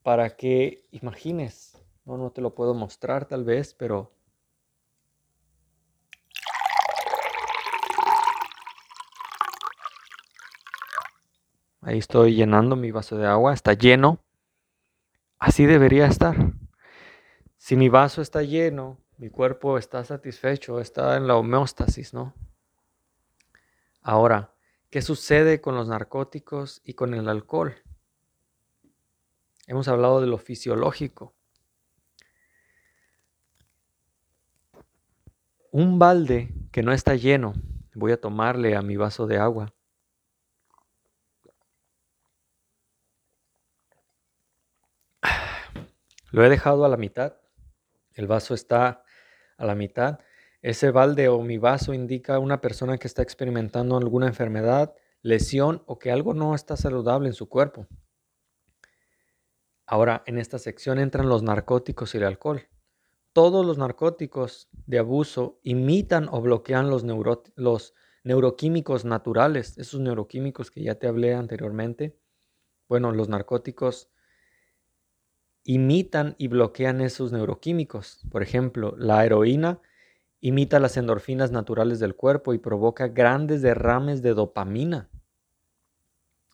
para 0.02 0.30
que 0.30 0.86
imagines, 0.90 1.80
no, 2.04 2.16
no 2.16 2.30
te 2.30 2.40
lo 2.40 2.54
puedo 2.54 2.74
mostrar 2.74 3.26
tal 3.26 3.44
vez, 3.44 3.74
pero 3.74 4.12
ahí 11.80 11.98
estoy 11.98 12.34
llenando 12.34 12.76
mi 12.76 12.90
vaso 12.90 13.16
de 13.16 13.26
agua, 13.26 13.54
está 13.54 13.74
lleno, 13.74 14.18
así 15.38 15.66
debería 15.66 16.06
estar. 16.06 16.52
Si 17.56 17.76
mi 17.76 17.88
vaso 17.88 18.22
está 18.22 18.42
lleno, 18.42 18.98
mi 19.18 19.30
cuerpo 19.30 19.78
está 19.78 20.04
satisfecho, 20.04 20.80
está 20.80 21.16
en 21.16 21.26
la 21.26 21.36
homeostasis, 21.36 22.14
¿no? 22.14 22.34
Ahora, 24.00 24.52
¿qué 24.90 25.00
sucede 25.00 25.60
con 25.60 25.76
los 25.76 25.88
narcóticos 25.88 26.80
y 26.84 26.94
con 26.94 27.14
el 27.14 27.28
alcohol? 27.28 27.74
Hemos 29.66 29.86
hablado 29.86 30.20
de 30.20 30.26
lo 30.26 30.38
fisiológico. 30.38 31.34
Un 35.70 35.98
balde 35.98 36.52
que 36.72 36.82
no 36.82 36.92
está 36.92 37.14
lleno, 37.14 37.54
voy 37.94 38.12
a 38.12 38.20
tomarle 38.20 38.76
a 38.76 38.82
mi 38.82 38.96
vaso 38.96 39.26
de 39.26 39.38
agua. 39.38 39.72
Lo 46.32 46.44
he 46.44 46.48
dejado 46.48 46.84
a 46.84 46.88
la 46.88 46.96
mitad. 46.96 47.36
El 48.14 48.26
vaso 48.26 48.52
está 48.52 49.01
a 49.62 49.66
la 49.66 49.74
mitad. 49.74 50.18
Ese 50.60 50.90
balde 50.90 51.28
o 51.28 51.40
mi 51.40 51.56
vaso 51.56 51.94
indica 51.94 52.38
una 52.38 52.60
persona 52.60 52.98
que 52.98 53.06
está 53.06 53.22
experimentando 53.22 53.96
alguna 53.96 54.26
enfermedad, 54.26 54.94
lesión 55.22 55.82
o 55.86 55.98
que 55.98 56.10
algo 56.10 56.34
no 56.34 56.54
está 56.54 56.76
saludable 56.76 57.28
en 57.28 57.34
su 57.34 57.48
cuerpo. 57.48 57.86
Ahora, 59.86 60.22
en 60.26 60.38
esta 60.38 60.58
sección 60.58 60.98
entran 60.98 61.28
los 61.28 61.42
narcóticos 61.42 62.14
y 62.14 62.18
el 62.18 62.24
alcohol. 62.24 62.68
Todos 63.32 63.64
los 63.64 63.78
narcóticos 63.78 64.68
de 64.86 64.98
abuso 64.98 65.58
imitan 65.62 66.28
o 66.30 66.40
bloquean 66.40 66.90
los, 66.90 67.04
los 67.56 67.94
neuroquímicos 68.24 69.04
naturales, 69.04 69.78
esos 69.78 70.00
neuroquímicos 70.00 70.70
que 70.70 70.82
ya 70.82 70.96
te 70.96 71.06
hablé 71.06 71.34
anteriormente. 71.34 72.18
Bueno, 72.88 73.12
los 73.12 73.28
narcóticos 73.28 74.10
imitan 75.64 76.34
y 76.38 76.48
bloquean 76.48 77.00
esos 77.00 77.32
neuroquímicos. 77.32 78.22
Por 78.30 78.42
ejemplo, 78.42 78.94
la 78.98 79.24
heroína 79.24 79.80
imita 80.40 80.80
las 80.80 80.96
endorfinas 80.96 81.52
naturales 81.52 82.00
del 82.00 82.16
cuerpo 82.16 82.52
y 82.52 82.58
provoca 82.58 83.08
grandes 83.08 83.62
derrames 83.62 84.22
de 84.22 84.34
dopamina. 84.34 85.08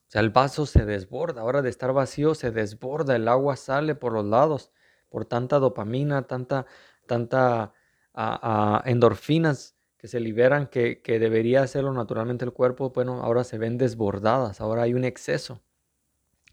O 0.08 0.10
sea, 0.10 0.20
el 0.20 0.30
vaso 0.30 0.66
se 0.66 0.84
desborda, 0.84 1.42
ahora 1.42 1.62
de 1.62 1.70
estar 1.70 1.92
vacío 1.92 2.34
se 2.34 2.50
desborda, 2.50 3.16
el 3.16 3.28
agua 3.28 3.56
sale 3.56 3.94
por 3.94 4.12
los 4.12 4.24
lados 4.24 4.72
por 5.08 5.24
tanta 5.24 5.58
dopamina, 5.58 6.22
tanta, 6.22 6.66
tanta 7.06 7.72
endorfinas 8.84 9.76
que 9.96 10.08
se 10.08 10.20
liberan 10.20 10.66
que, 10.66 11.02
que 11.02 11.18
debería 11.18 11.62
hacerlo 11.62 11.92
naturalmente 11.92 12.44
el 12.44 12.52
cuerpo, 12.52 12.90
bueno, 12.90 13.22
ahora 13.22 13.44
se 13.44 13.58
ven 13.58 13.78
desbordadas, 13.78 14.60
ahora 14.60 14.82
hay 14.82 14.94
un 14.94 15.04
exceso. 15.04 15.60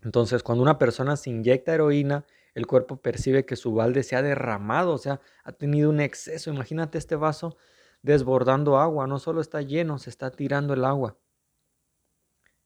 Entonces, 0.04 0.44
cuando 0.44 0.62
una 0.62 0.78
persona 0.78 1.16
se 1.16 1.30
inyecta 1.30 1.74
heroína, 1.74 2.26
el 2.56 2.68
cuerpo 2.68 3.02
percibe 3.02 3.46
que 3.46 3.58
su 3.58 3.74
balde 3.74 4.02
se 4.02 4.16
ha 4.16 4.22
derramado, 4.22 4.94
o 4.94 4.98
sea, 4.98 5.20
ha 5.44 5.52
tenido 5.52 5.90
un 5.90 6.00
exceso. 6.00 6.50
Imagínate 6.50 6.98
este 6.98 7.18
vaso 7.18 7.58
desbordando 8.02 8.78
agua, 8.78 9.08
no 9.08 9.20
solo 9.20 9.42
está 9.42 9.62
lleno, 9.62 10.00
se 10.00 10.10
está 10.10 10.32
tirando 10.32 10.74
el 10.74 10.86
agua. 10.86 11.18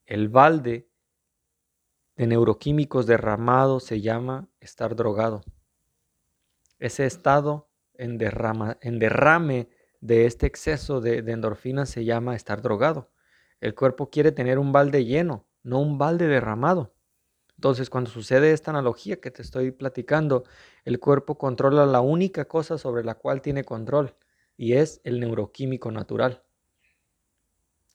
El 0.05 0.29
balde 0.29 0.87
de 2.15 2.27
neuroquímicos 2.27 3.07
derramado 3.07 3.79
se 3.79 3.99
llama 3.99 4.47
estar 4.59 4.95
drogado. 4.95 5.41
Ese 6.77 7.07
estado 7.07 7.71
en, 7.95 8.19
derrame 8.19 9.69
de 10.01 10.27
este 10.27 10.45
exceso 10.45 11.01
de, 11.01 11.23
de 11.23 11.31
endorfinas 11.31 11.89
se 11.89 12.05
llama 12.05 12.35
estar 12.35 12.61
drogado. 12.61 13.09
El 13.59 13.73
cuerpo 13.73 14.11
quiere 14.11 14.31
tener 14.31 14.59
un 14.59 14.71
balde 14.71 15.03
lleno, 15.03 15.47
no 15.63 15.79
un 15.79 15.97
balde 15.97 16.27
derramado. 16.27 16.93
Entonces, 17.59 17.89
cuando 17.89 18.09
sucede 18.09 18.53
esta 18.53 18.71
analogía 18.71 19.19
que 19.19 19.31
te 19.31 19.41
estoy 19.41 19.71
platicando, 19.71 20.45
el 20.85 20.97
cuerpo 20.97 21.37
controla 21.37 21.85
la 21.85 21.99
única 21.99 22.45
cosa 22.45 22.77
sobre 22.77 23.03
la 23.03 23.15
cual 23.15 23.41
tiene 23.41 23.65
control 23.65 24.15
y 24.55 24.75
es 24.75 25.01
el 25.03 25.19
neuroquímico 25.19 25.91
natural. 25.91 26.41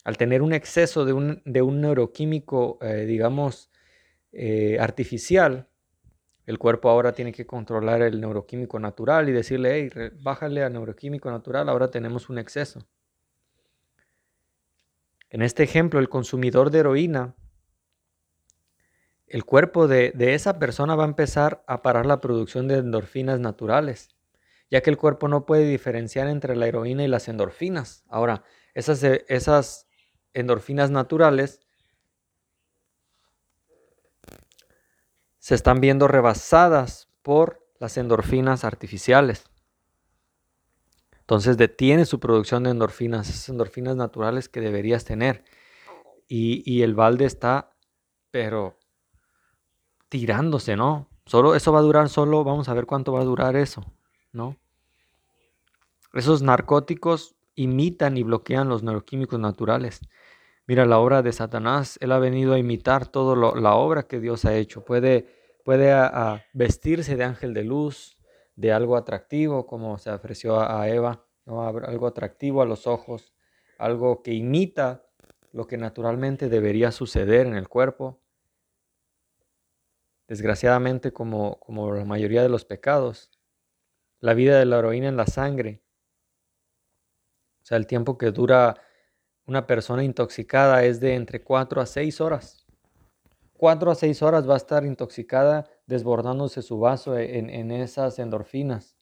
Al 0.05 0.19
tener 0.19 0.43
un 0.43 0.53
exceso 0.53 1.07
de 1.07 1.15
un, 1.15 1.41
neuroquímico, 1.81 2.77
eh, 2.83 3.07
digamos, 3.07 3.71
eh, 4.33 4.77
artificial, 4.79 5.67
el 6.45 6.59
cuerpo 6.59 6.91
ahora 6.91 7.15
tiene 7.15 7.33
que 7.33 7.47
controlar 7.47 8.03
el 8.03 8.21
neuroquímico 8.21 8.79
natural 8.79 9.31
y 9.31 9.33
decirle, 9.33 9.91
hey, 9.95 10.11
bájale 10.23 10.63
al 10.63 10.75
neuroquímico 10.75 11.31
natural, 11.31 11.71
ahora 11.71 11.91
tenemos 11.91 12.29
un 12.29 12.37
exceso. 12.37 12.87
En 15.31 15.41
este 15.41 15.63
ejemplo, 15.63 16.01
el 16.01 16.11
consumidor 16.11 16.71
de 16.71 16.81
heroína 16.81 17.35
el 19.35 19.45
cuerpo 19.45 19.89
de, 19.89 20.13
esa 20.17 20.61
persona 20.61 20.95
va 20.95 21.03
a 21.03 21.09
empezar 21.09 21.65
a 21.67 21.83
parar 21.83 22.07
la 22.07 22.21
producción 22.21 22.69
de 22.69 22.77
endorfinas 22.77 23.41
naturales, 23.41 24.11
ya 24.71 24.81
que 24.81 24.91
el 24.91 24.97
cuerpo 24.97 25.27
no 25.27 25.45
puede 25.45 25.67
diferenciar 25.67 26.29
entre 26.29 26.55
la 26.55 26.69
heroína 26.69 27.03
y 27.03 27.09
las 27.09 27.27
endorfinas. 27.27 28.05
Ahora, 28.07 28.45
esas, 28.75 29.03
eh, 29.03 29.27
endorfinas 30.35 30.93
naturales 30.93 31.59
se 35.41 35.57
están 35.57 35.81
viendo 35.81 36.07
rebasadas 36.07 37.09
por 37.23 37.67
las 37.81 37.97
endorfinas 37.97 38.63
artificiales. 38.63 39.47
Entonces 41.19 41.57
detiene 41.57 42.05
su 42.05 42.21
producción 42.21 42.63
de 42.63 42.71
endorfinas, 42.71 43.29
esas 43.29 43.49
endorfinas 43.49 43.97
naturales 43.97 44.49
que 44.49 44.61
deberías 44.61 45.05
tener. 45.05 45.43
Y 46.29 46.83
el 46.83 46.95
balde 46.95 47.25
está, 47.25 47.75
pero 48.31 48.79
tirándose, 50.15 50.77
¿no? 50.77 51.09
Solo 51.27 51.57
eso 51.57 51.73
va 51.73 51.81
a 51.81 51.83
durar 51.83 52.09
solo, 52.09 52.45
vamos 52.45 52.69
a 52.69 52.75
ver 52.75 52.87
cuánto 52.87 53.13
va 53.13 53.23
a 53.23 53.25
durar 53.25 53.57
eso, 53.57 53.85
¿no? 54.33 54.57
Esos 56.13 56.41
narcóticos 56.41 57.35
imitan 57.57 58.17
y 58.17 58.23
bloquean 58.23 58.69
los 58.69 58.85
neuroquímicos 58.85 59.41
naturales. 59.41 60.03
Mira 60.69 60.87
la 60.87 61.01
obra 61.01 61.23
de 61.23 61.33
Satanás, 61.33 61.99
él 62.01 62.13
ha 62.13 62.21
venido 62.21 62.55
a 62.55 62.61
imitar 62.61 63.09
toda 63.09 63.61
la 63.61 63.75
obra 63.75 64.05
que 64.05 64.21
Dios 64.21 64.45
ha 64.45 64.55
hecho. 64.55 64.85
Puede, 64.85 65.27
puede 65.65 65.91
a, 65.91 66.45
vestirse 66.53 67.17
de 67.17 67.25
ángel 67.25 67.53
de 67.53 67.65
luz, 67.65 68.17
de 68.55 68.73
algo 68.73 68.97
atractivo, 68.97 69.67
como 69.67 69.99
se 69.99 70.13
ofreció 70.13 70.61
a, 70.61 70.89
Eva, 70.89 71.27
¿no? 71.45 71.67
algo 71.67 72.07
atractivo 72.07 72.63
a 72.63 72.67
los 72.67 72.87
ojos, 72.87 73.35
algo 73.79 74.23
que 74.23 74.33
imita 74.33 75.07
lo 75.51 75.67
que 75.67 75.77
naturalmente 75.77 76.49
debería 76.49 76.93
suceder 76.93 77.49
en 77.49 77.57
el 77.57 77.69
cuerpo 77.69 78.21
desgraciadamente 80.35 81.13
como, 81.13 81.61
como 81.61 81.95
la 81.95 82.05
mayoría 82.05 82.43
de 82.43 82.49
los 82.49 82.65
pecados, 82.65 83.31
la 84.19 84.35
vida 84.35 84.59
de 84.59 84.65
la 84.65 84.81
heroína 84.81 85.07
en 85.07 85.17
la 85.17 85.27
sangre, 85.27 85.81
o 87.63 87.67
sea, 87.67 87.79
el 87.79 87.87
tiempo 87.87 88.19
que 88.19 88.33
dura 88.33 88.77
una 89.47 89.69
persona 89.69 90.03
intoxicada 90.03 90.83
es 90.85 90.99
de 90.99 91.15
entre 91.15 91.45
4 91.45 91.81
a 91.81 91.87
6 91.87 92.21
horas. 92.21 92.67
4 93.57 93.91
a 93.93 93.95
6 93.95 94.23
horas 94.23 94.49
va 94.49 94.55
a 94.55 94.57
estar 94.57 94.85
intoxicada 94.85 95.71
desbordándose 95.87 96.63
su 96.63 96.81
vaso 96.81 97.17
en, 97.17 97.49
en 97.49 97.71
esas 97.71 98.19
endorfinas. 98.19 98.97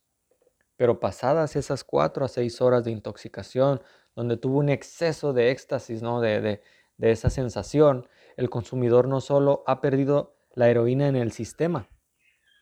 Pero 0.77 1.01
pasadas 1.01 1.57
esas 1.57 1.83
4 1.83 2.27
a 2.27 2.29
6 2.29 2.61
horas 2.61 2.85
de 2.85 2.91
intoxicación, 2.91 3.81
donde 4.15 4.37
tuvo 4.37 4.59
un 4.59 4.69
exceso 4.69 5.33
de 5.33 5.51
éxtasis, 5.51 6.03
¿no? 6.03 6.21
de, 6.21 6.43
de, 6.43 6.63
de 6.99 7.11
esa 7.11 7.31
sensación, 7.31 8.07
el 8.37 8.51
consumidor 8.51 9.09
no 9.09 9.23
solo 9.23 9.65
ha 9.67 9.81
perdido 9.81 10.37
la 10.55 10.69
heroína 10.69 11.09
en 11.09 11.17
el 11.17 11.33
sistema, 11.33 11.89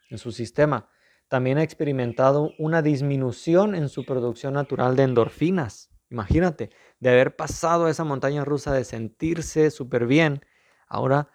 en 0.08 0.18
su 0.18 0.32
sistema. 0.32 0.88
También 1.28 1.58
ha 1.58 1.62
experimentado 1.62 2.50
una 2.58 2.82
disminución 2.82 3.74
en 3.74 3.88
su 3.88 4.04
producción 4.04 4.54
natural 4.54 4.96
de 4.96 5.04
endorfinas. 5.04 5.90
Imagínate, 6.10 6.70
de 6.98 7.10
haber 7.10 7.36
pasado 7.36 7.88
esa 7.88 8.04
montaña 8.04 8.44
rusa 8.44 8.72
de 8.72 8.84
sentirse 8.84 9.70
súper 9.70 10.06
bien, 10.06 10.44
ahora 10.88 11.28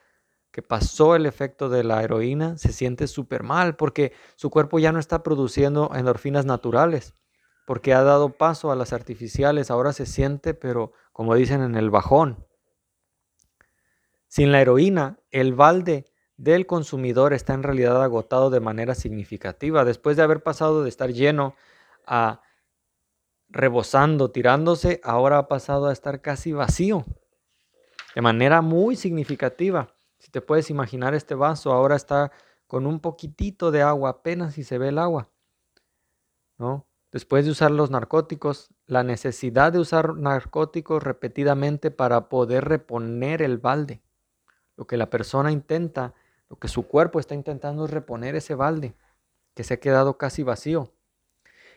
que 0.52 0.62
pasó 0.62 1.16
el 1.16 1.26
efecto 1.26 1.70
de 1.70 1.84
la 1.84 2.04
heroína, 2.04 2.58
se 2.58 2.72
siente 2.72 3.08
súper 3.08 3.44
mal 3.44 3.76
porque 3.76 4.14
su 4.36 4.50
cuerpo 4.50 4.80
ya 4.80 4.92
no 4.92 5.00
está 5.00 5.24
produciendo 5.24 5.92
endorfinas 5.94 6.46
naturales, 6.46 7.14
porque 7.66 7.94
ha 7.94 8.04
dado 8.04 8.38
paso 8.38 8.72
a 8.72 8.76
las 8.76 8.94
artificiales, 8.94 9.72
ahora 9.72 9.92
se 9.92 10.06
siente, 10.06 10.54
pero 10.54 10.94
como 11.12 11.36
dicen 11.36 11.62
en 11.62 11.76
el 11.76 11.90
bajón. 11.90 12.46
Sin 14.28 14.52
la 14.52 14.62
heroína, 14.62 15.20
el 15.32 15.54
balde 15.54 16.06
del 16.38 16.66
consumidor 16.66 17.34
está 17.34 17.54
en 17.54 17.64
realidad 17.64 18.02
agotado 18.04 18.50
de 18.50 18.60
manera 18.60 18.96
significativa. 18.96 19.86
Después 19.86 20.18
de 20.18 20.24
haber 20.24 20.44
pasado 20.44 20.84
de 20.84 20.90
estar 20.90 21.12
lleno 21.12 21.56
a 22.06 22.42
rebosando, 23.50 24.32
tirándose, 24.32 25.00
ahora 25.04 25.38
ha 25.38 25.48
pasado 25.48 25.88
a 25.88 25.94
estar 25.94 26.22
casi 26.22 26.52
vacío, 26.52 27.06
de 28.14 28.22
manera 28.22 28.62
muy 28.62 28.96
significativa. 28.96 29.94
Si 30.20 30.30
te 30.30 30.42
puedes 30.42 30.70
imaginar 30.70 31.14
este 31.14 31.36
vaso, 31.36 31.72
ahora 31.72 31.96
está 31.96 32.32
con 32.68 32.86
un 32.86 33.00
poquitito 33.00 33.72
de 33.72 33.82
agua, 33.82 34.10
apenas 34.10 34.56
si 34.56 34.64
se 34.64 34.78
ve 34.78 34.90
el 34.90 34.98
agua. 34.98 35.30
¿no? 36.58 36.88
Después 37.12 37.46
de 37.46 37.52
usar 37.52 37.72
los 37.72 37.92
narcóticos, 37.92 38.70
la 38.88 39.04
necesidad 39.04 39.72
de 39.72 39.80
usar 39.80 40.16
narcóticos 40.16 41.02
repetidamente 41.02 41.92
para 41.92 42.28
poder 42.28 42.66
reponer 42.66 43.42
el 43.42 43.58
balde. 43.58 44.02
Lo 44.76 44.86
que 44.86 44.98
la 44.98 45.10
persona 45.10 45.52
intenta, 45.52 46.14
lo 46.50 46.58
que 46.58 46.68
su 46.68 46.88
cuerpo 46.88 47.20
está 47.20 47.36
intentando 47.36 47.86
es 47.86 47.92
reponer 47.92 48.36
ese 48.36 48.56
balde 48.56 48.96
que 49.54 49.64
se 49.64 49.76
ha 49.76 49.80
quedado 49.80 50.18
casi 50.18 50.44
vacío. 50.44 50.92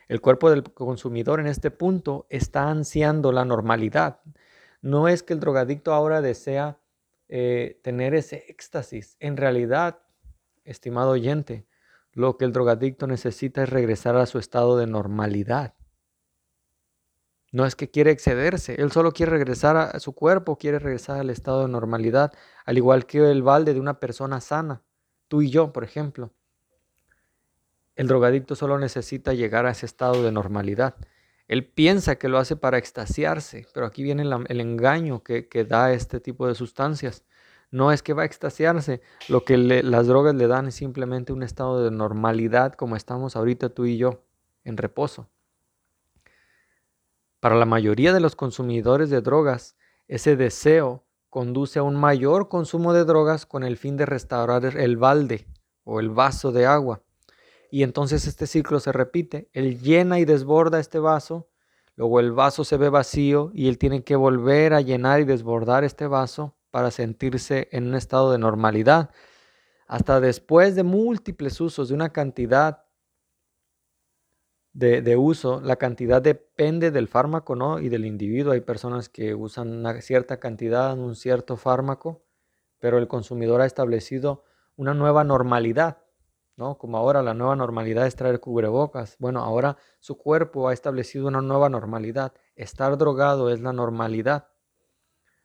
El 0.09 0.21
cuerpo 0.21 0.51
del 0.51 0.65
consumidor 0.65 1.41
en 1.41 1.47
este 1.47 1.71
punto 1.71 2.27
está 2.31 2.69
ansiando 2.69 3.31
la 3.31 3.45
normalidad. 3.45 4.21
No 4.81 5.09
es 5.09 5.23
que 5.23 5.35
el 5.35 5.41
drogadicto 5.41 5.93
ahora 5.93 6.21
desea 6.21 6.79
eh, 7.29 7.79
tener 7.83 8.15
ese 8.15 8.45
éxtasis. 8.49 9.17
En 9.21 9.37
realidad, 9.37 10.01
estimado 10.65 11.11
oyente, 11.11 11.67
lo 12.13 12.39
que 12.39 12.47
el 12.47 12.53
drogadicto 12.53 13.07
necesita 13.07 13.63
es 13.63 13.71
regresar 13.71 14.17
a 14.17 14.27
su 14.27 14.39
estado 14.39 14.79
de 14.79 14.87
normalidad. 14.87 15.75
No 17.51 17.65
es 17.65 17.75
que 17.75 17.91
quiere 17.91 18.11
excederse, 18.11 18.75
él 18.81 18.93
solo 18.93 19.13
quiere 19.13 19.33
regresar 19.33 19.77
a 19.77 19.99
su 20.01 20.13
cuerpo, 20.13 20.59
quiere 20.59 20.79
regresar 20.79 21.19
al 21.19 21.31
estado 21.31 21.63
de 21.63 21.69
normalidad, 21.69 22.33
al 22.67 22.77
igual 22.77 23.07
que 23.07 23.31
el 23.31 23.43
balde 23.43 23.73
de 23.73 23.81
una 23.81 24.01
persona 24.01 24.41
sana, 24.41 24.83
tú 25.29 25.41
y 25.41 25.51
yo, 25.51 25.73
por 25.73 25.83
ejemplo. 25.83 26.31
El 27.97 28.07
drogadicto 28.07 28.55
solo 28.55 28.79
necesita 28.79 29.33
llegar 29.33 29.67
a 29.67 29.71
ese 29.71 29.87
estado 29.87 30.23
de 30.23 30.31
normalidad. 30.31 30.95
Él 31.49 31.67
piensa 31.67 32.17
que 32.17 32.29
lo 32.29 32.39
hace 32.39 32.55
para 32.55 32.77
extasiarse, 32.77 33.67
pero 33.73 33.87
aquí 33.87 34.03
viene 34.03 34.23
el, 34.23 34.61
engaño 34.61 35.23
que, 35.23 35.67
da 35.67 35.93
este 35.93 36.21
tipo 36.21 36.47
de 36.47 36.55
sustancias. 36.55 37.25
No 37.71 37.91
es 37.91 38.03
que 38.03 38.13
va 38.13 38.23
a 38.23 38.27
extasiarse, 38.27 39.01
lo 39.29 39.45
que 39.45 39.57
las 39.57 40.07
drogas 40.07 40.35
le 40.35 40.47
dan 40.47 40.69
es 40.69 40.75
simplemente 40.75 41.33
un 41.33 41.43
estado 41.43 41.83
de 41.83 41.91
normalidad 41.91 42.75
como 42.75 42.97
estamos 42.97 43.37
ahorita 43.37 43.71
tú 43.71 43.87
y 43.87 43.97
yo, 43.97 44.23
en 44.65 44.77
reposo. 44.77 45.31
Para 47.41 47.55
la 47.55 47.67
mayoría 47.67 48.13
de 48.13 48.19
los 48.19 48.35
consumidores 48.35 49.11
de 49.11 49.21
drogas, 49.21 49.77
ese 50.09 50.35
deseo 50.35 51.05
conduce 51.31 51.79
a 51.79 51.85
un 51.85 51.95
mayor 51.95 52.49
consumo 52.49 52.93
de 52.93 53.05
drogas 53.05 53.47
con 53.47 53.63
el 53.63 53.77
fin 53.77 53.97
de 53.97 54.07
restaurar 54.07 54.65
el 54.65 54.97
balde 54.97 55.47
o 55.85 56.01
el 56.01 56.11
vaso 56.11 56.51
de 56.51 56.67
agua. 56.67 57.03
Y 57.71 57.85
entonces 57.85 58.27
este 58.27 58.49
ciclo 58.49 58.81
se 58.81 58.91
repite. 58.91 59.49
Él 59.53 59.81
llena 59.81 60.19
y 60.19 60.25
desborda 60.25 60.81
este 60.81 60.99
vaso, 60.99 61.49
luego 61.95 62.19
el 62.19 62.33
vaso 62.33 62.65
se 62.65 62.77
ve 62.77 62.89
vacío 62.89 63.53
y 63.55 63.69
él 63.69 63.79
tiene 63.79 64.03
que 64.03 64.17
volver 64.17 64.75
a 64.75 64.81
llenar 64.81 65.21
y 65.21 65.25
desbordar 65.25 65.85
este 65.85 66.09
vaso 66.09 66.57
para 66.73 66.91
sentirse 66.91 67.69
en 67.71 67.87
un 67.87 67.95
estado 67.95 68.33
de 68.33 68.39
normalidad. 68.39 69.11
Hasta 69.87 70.19
después 70.19 70.75
de 70.75 70.83
múltiples 70.83 71.61
usos 71.61 71.89
de 71.89 71.95
una 71.95 72.13
cantidad 72.13 72.88
de, 74.79 75.17
uso, 75.17 75.61
la 75.61 75.75
cantidad 75.77 76.23
depende 76.23 76.91
del 76.91 77.09
fármaco 77.09 77.57
¿no? 77.57 77.81
y 77.81 77.89
del 77.89 78.07
individuo. 78.07 78.53
Hay 78.53 78.61
personas 78.61 79.09
que 79.09 79.35
usan 79.35 79.73
una 79.73 80.01
cierta 80.01 80.39
cantidad 80.39 80.93
en 80.93 81.01
un 81.01 81.17
cierto 81.17 81.57
fármaco, 81.57 82.23
pero 82.79 82.99
el 82.99 83.09
consumidor 83.09 83.61
ha 83.61 83.67
establecido 83.67 84.45
una 84.77 84.95
nueva 84.95 85.25
normalidad 85.25 85.99
¿no? 86.59 86.77
Como 86.77 86.99
ahora 86.99 87.23
la 87.23 87.35
nueva 87.35 87.55
normalidad 87.55 88.07
es 88.07 88.17
traer 88.17 88.41
cubrebocas. 88.41 89.17
Bueno, 89.21 89.45
ahora 89.45 89.77
su 90.01 90.19
cuerpo 90.19 90.69
ha 90.69 90.73
establecido 90.73 91.29
una 91.29 91.41
nueva 91.41 91.69
normalidad. 91.69 92.33
Estar 92.57 92.99
drogado 92.99 93.51
es 93.51 93.61
la 93.61 93.73
normalidad. 93.73 94.49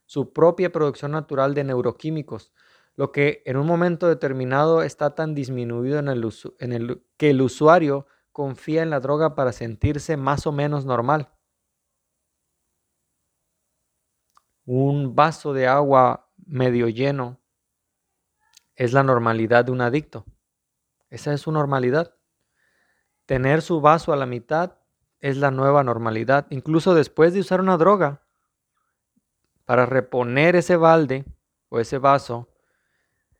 Su 0.08 0.34
propia 0.34 0.72
producción 0.72 1.12
natural 1.12 1.54
de 1.54 1.66
neuroquímicos, 1.66 2.52
lo 2.96 3.12
que 3.12 3.44
en 3.46 3.58
un 3.58 3.68
momento 3.68 4.08
determinado 4.08 4.82
está 4.82 5.14
tan 5.14 5.36
disminuido 5.36 6.00
en 6.00 6.08
el, 6.08 6.28
en 6.58 6.74
el 6.74 7.04
que 7.18 7.30
el 7.30 7.42
usuario 7.44 8.08
confía 8.34 8.82
en 8.84 8.90
la 8.90 9.00
droga 9.00 9.36
para 9.36 9.54
sentirse 9.54 10.18
más 10.18 10.46
o 10.46 10.52
menos 10.52 10.84
normal. 10.84 11.30
Un 14.66 15.16
vaso 15.16 15.54
de 15.54 15.68
agua 15.68 16.30
medio 16.46 16.90
lleno 16.90 17.40
es 18.76 18.92
la 18.92 19.04
normalidad 19.04 19.66
de 19.66 19.72
un 19.72 19.82
adicto. 19.82 20.26
Esa 21.10 21.34
es 21.34 21.42
su 21.42 21.52
normalidad. 21.52 22.16
Tener 23.26 23.62
su 23.62 23.80
vaso 23.80 24.12
a 24.12 24.18
la 24.18 24.26
mitad 24.26 24.80
es 25.20 25.38
la 25.38 25.52
nueva 25.52 25.84
normalidad. 25.84 26.48
Incluso 26.50 26.96
después 26.96 27.34
de 27.34 27.40
usar 27.40 27.62
una 27.62 27.78
droga, 27.78 28.24
para 29.66 29.86
reponer 29.86 30.56
ese 30.56 30.76
balde 30.76 31.24
o 31.70 31.80
ese 31.80 31.98
vaso, 31.98 32.53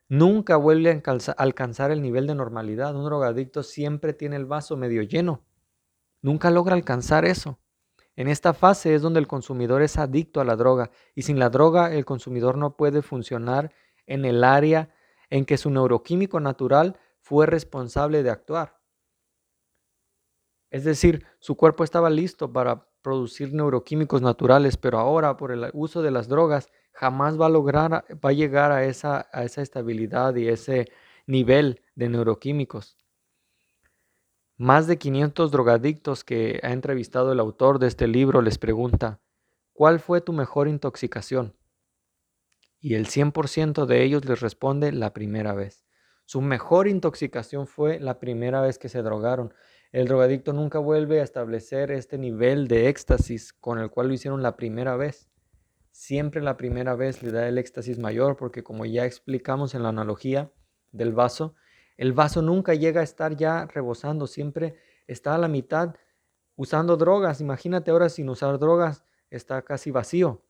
nunca 0.08 0.56
vuelve 0.56 0.90
a 0.90 1.32
alcanzar 1.36 1.90
el 1.90 2.02
nivel 2.02 2.26
de 2.26 2.34
normalidad. 2.34 2.94
Un 2.94 3.04
drogadicto 3.04 3.62
siempre 3.62 4.12
tiene 4.12 4.36
el 4.36 4.46
vaso 4.46 4.76
medio 4.76 5.02
lleno. 5.02 5.44
Nunca 6.22 6.50
logra 6.50 6.74
alcanzar 6.74 7.24
eso. 7.24 7.58
En 8.16 8.28
esta 8.28 8.54
fase 8.54 8.94
es 8.94 9.02
donde 9.02 9.20
el 9.20 9.26
consumidor 9.26 9.82
es 9.82 9.98
adicto 9.98 10.40
a 10.40 10.44
la 10.44 10.56
droga 10.56 10.90
y 11.14 11.22
sin 11.22 11.38
la 11.38 11.50
droga 11.50 11.92
el 11.92 12.04
consumidor 12.04 12.56
no 12.56 12.76
puede 12.76 13.02
funcionar 13.02 13.72
en 14.06 14.24
el 14.24 14.44
área 14.44 14.90
en 15.30 15.44
que 15.44 15.56
su 15.56 15.70
neuroquímico 15.70 16.38
natural 16.38 16.96
fue 17.20 17.46
responsable 17.46 18.22
de 18.22 18.30
actuar. 18.30 18.78
Es 20.70 20.84
decir, 20.84 21.26
su 21.38 21.56
cuerpo 21.56 21.84
estaba 21.84 22.10
listo 22.10 22.52
para 22.52 22.88
producir 23.02 23.52
neuroquímicos 23.52 24.22
naturales, 24.22 24.76
pero 24.76 24.98
ahora 24.98 25.36
por 25.36 25.52
el 25.52 25.70
uso 25.72 26.02
de 26.02 26.10
las 26.10 26.28
drogas 26.28 26.70
jamás 26.94 27.38
va 27.38 27.46
a 27.46 27.50
lograr, 27.50 27.90
va 28.24 28.30
a 28.30 28.32
llegar 28.32 28.72
a 28.72 28.84
esa, 28.84 29.28
a 29.32 29.44
esa 29.44 29.62
estabilidad 29.62 30.34
y 30.36 30.48
ese 30.48 30.86
nivel 31.26 31.82
de 31.94 32.08
neuroquímicos. 32.08 32.96
Más 34.56 34.86
de 34.86 34.98
500 34.98 35.50
drogadictos 35.50 36.22
que 36.22 36.60
ha 36.62 36.72
entrevistado 36.72 37.32
el 37.32 37.40
autor 37.40 37.80
de 37.80 37.88
este 37.88 38.06
libro 38.06 38.40
les 38.40 38.56
pregunta, 38.56 39.20
¿cuál 39.72 39.98
fue 39.98 40.20
tu 40.20 40.32
mejor 40.32 40.68
intoxicación? 40.68 41.56
Y 42.78 42.94
el 42.94 43.06
100% 43.08 43.86
de 43.86 44.04
ellos 44.04 44.24
les 44.24 44.40
responde 44.40 44.92
la 44.92 45.12
primera 45.12 45.54
vez. 45.54 45.84
Su 46.26 46.40
mejor 46.40 46.86
intoxicación 46.86 47.66
fue 47.66 47.98
la 47.98 48.20
primera 48.20 48.60
vez 48.60 48.78
que 48.78 48.88
se 48.88 49.02
drogaron. 49.02 49.52
El 49.90 50.06
drogadicto 50.06 50.52
nunca 50.52 50.78
vuelve 50.78 51.20
a 51.20 51.24
establecer 51.24 51.90
este 51.90 52.16
nivel 52.16 52.68
de 52.68 52.88
éxtasis 52.88 53.52
con 53.52 53.78
el 53.78 53.90
cual 53.90 54.08
lo 54.08 54.14
hicieron 54.14 54.42
la 54.42 54.56
primera 54.56 54.96
vez. 54.96 55.28
Siempre 55.94 56.42
la 56.42 56.56
primera 56.56 56.96
vez 56.96 57.22
le 57.22 57.30
da 57.30 57.46
el 57.46 57.56
éxtasis 57.56 58.00
mayor 58.00 58.36
porque 58.36 58.64
como 58.64 58.84
ya 58.84 59.04
explicamos 59.04 59.76
en 59.76 59.84
la 59.84 59.90
analogía 59.90 60.50
del 60.90 61.12
vaso, 61.12 61.54
el 61.96 62.12
vaso 62.12 62.42
nunca 62.42 62.74
llega 62.74 63.00
a 63.00 63.04
estar 63.04 63.36
ya 63.36 63.66
rebosando, 63.66 64.26
siempre 64.26 64.76
está 65.06 65.36
a 65.36 65.38
la 65.38 65.46
mitad 65.46 65.94
usando 66.56 66.96
drogas. 66.96 67.40
Imagínate 67.40 67.92
ahora 67.92 68.08
sin 68.08 68.28
usar 68.28 68.58
drogas, 68.58 69.04
está 69.30 69.62
casi 69.62 69.92
vacío. 69.92 70.42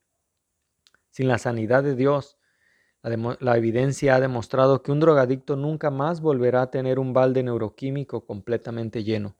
Sin 1.10 1.28
la 1.28 1.36
sanidad 1.36 1.82
de 1.82 1.94
Dios, 1.94 2.38
la, 3.02 3.56
evidencia 3.58 4.16
ha 4.16 4.20
demostrado 4.20 4.82
que 4.82 4.92
un 4.92 5.00
drogadicto 5.00 5.56
nunca 5.56 5.90
más 5.90 6.22
volverá 6.22 6.62
a 6.62 6.70
tener 6.70 6.98
un 6.98 7.12
balde 7.12 7.42
neuroquímico 7.42 8.24
completamente 8.24 9.04
lleno. 9.04 9.36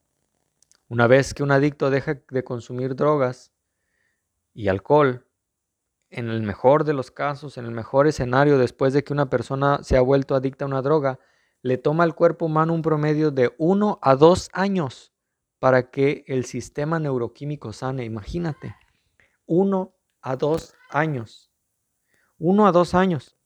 Una 0.86 1.06
vez 1.06 1.32
que 1.32 1.42
un 1.42 1.50
adicto 1.50 1.88
deja 1.88 2.20
de 2.30 2.44
consumir 2.44 2.94
drogas 2.94 3.54
y 4.52 4.68
alcohol, 4.68 5.24
en 6.14 6.31
el 6.31 6.42
mejor 6.42 6.85
de 6.85 6.94
los 6.94 7.11
casos, 7.11 7.59
en 7.59 7.64
el 7.64 7.72
mejor 7.72 8.07
escenario, 8.07 8.57
después 8.57 8.92
de 8.92 9.03
que 9.03 9.12
una 9.12 9.29
persona 9.29 9.81
se 9.83 9.96
ha 9.96 10.00
vuelto 10.00 10.37
adicta 10.37 10.64
a 10.64 10.68
una 10.68 10.81
droga, 10.81 11.18
le 11.61 11.77
toma 11.77 12.05
al 12.05 12.14
cuerpo 12.14 12.46
humano 12.46 12.72
un 12.72 12.83
promedio 12.83 13.33
de 13.33 13.53
uno 13.59 13.98
a 14.00 14.14
dos 14.14 14.48
años 14.53 15.12
para 15.59 15.90
que 15.90 16.24
el 16.29 16.44
sistema 16.44 17.00
neuroquímico 17.00 17.72
sane. 17.72 18.05
Imagínate, 18.05 18.77
uno 19.46 19.96
a 20.22 20.37
dos 20.37 20.74
años. 20.90 21.50
Uno 22.38 22.66
a 22.66 22.72
dos 22.72 22.94
años. 22.94 23.37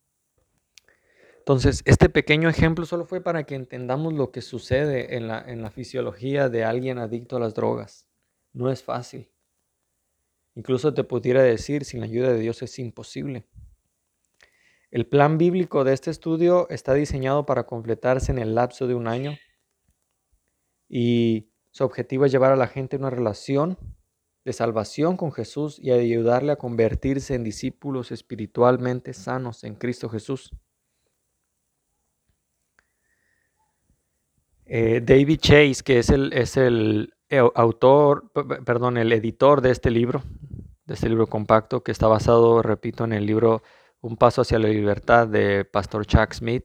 Entonces, 1.38 1.81
este 1.87 2.11
pequeño 2.11 2.50
ejemplo 2.50 2.85
solo 2.85 3.07
fue 3.07 3.22
para 3.22 3.44
que 3.44 3.54
entendamos 3.54 4.12
lo 4.12 4.31
que 4.31 4.42
sucede 4.42 5.16
en 5.16 5.28
la, 5.28 5.40
en 5.40 5.62
la 5.62 5.70
fisiología 5.70 6.50
de 6.50 6.64
alguien 6.64 6.98
adicto 6.98 7.37
a 7.37 7.40
las 7.40 7.54
drogas. 7.54 8.07
No 8.52 8.70
es 8.70 8.83
fácil. 8.83 9.31
Incluso 10.58 10.92
te 10.92 11.04
pudiera 11.04 11.40
decir, 11.40 11.84
sin 11.84 12.00
la 12.00 12.06
ayuda 12.06 12.32
de 12.32 12.40
Dios 12.40 12.62
es 12.62 12.80
imposible. 12.80 13.44
El 14.90 15.06
plan 15.06 15.38
bíblico 15.38 15.84
de 15.84 15.92
este 15.92 16.10
estudio 16.10 16.68
está 16.68 16.94
diseñado 16.94 17.46
para 17.46 17.64
completarse 17.64 18.32
en 18.32 18.40
el 18.40 18.56
lapso 18.56 18.88
de 18.88 18.94
un 18.96 19.06
año 19.06 19.38
y 20.88 21.48
su 21.70 21.84
objetivo 21.84 22.24
es 22.24 22.32
llevar 22.32 22.50
a 22.50 22.56
la 22.56 22.66
gente 22.66 22.96
a 22.96 22.98
una 22.98 23.08
relación 23.08 23.78
de 24.44 24.52
salvación 24.52 25.16
con 25.16 25.30
Jesús 25.30 25.78
y 25.78 25.92
ayudarle 25.92 26.50
a 26.50 26.56
convertirse 26.56 27.36
en 27.36 27.44
discípulos 27.44 28.10
espiritualmente 28.10 29.14
sanos 29.14 29.62
en 29.62 29.76
Cristo 29.76 30.08
Jesús. 30.08 30.50
Eh, 34.66 35.00
David 35.04 35.38
Chase, 35.38 35.84
que 35.84 36.00
es 36.00 36.10
el, 36.10 36.32
es 36.32 36.56
el 36.56 37.14
eh, 37.30 37.38
autor, 37.54 38.32
perdón, 38.64 38.96
el 38.96 39.12
editor 39.12 39.60
de 39.60 39.70
este 39.70 39.90
libro, 39.90 40.24
de 40.88 40.94
este 40.94 41.09
libro 41.09 41.29
compacto, 41.29 41.85
que 41.85 41.92
está 41.92 42.09
basado, 42.09 42.62
repito, 42.62 43.05
en 43.05 43.12
el 43.12 43.27
libro 43.27 43.62
Un 44.01 44.16
paso 44.16 44.42
hacia 44.42 44.59
la 44.59 44.68
libertad 44.68 45.29
de 45.29 45.64
Pastor 45.64 46.07
Chuck 46.07 46.33
Smith, 46.33 46.64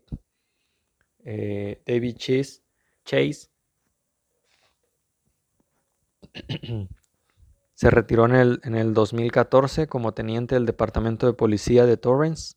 eh, 1.25 1.83
David 1.85 2.15
Chase, 2.17 2.63
Chase. 3.05 3.49
Se 7.75 7.89
retiró 7.89 8.25
en 8.25 8.35
el, 8.35 8.61
en 8.63 8.75
el 8.75 8.93
2014 8.93 9.87
como 9.87 10.13
teniente 10.13 10.55
del 10.55 10.65
Departamento 10.65 11.27
de 11.27 11.33
Policía 11.33 11.85
de 11.85 11.97
Torrance 11.97 12.55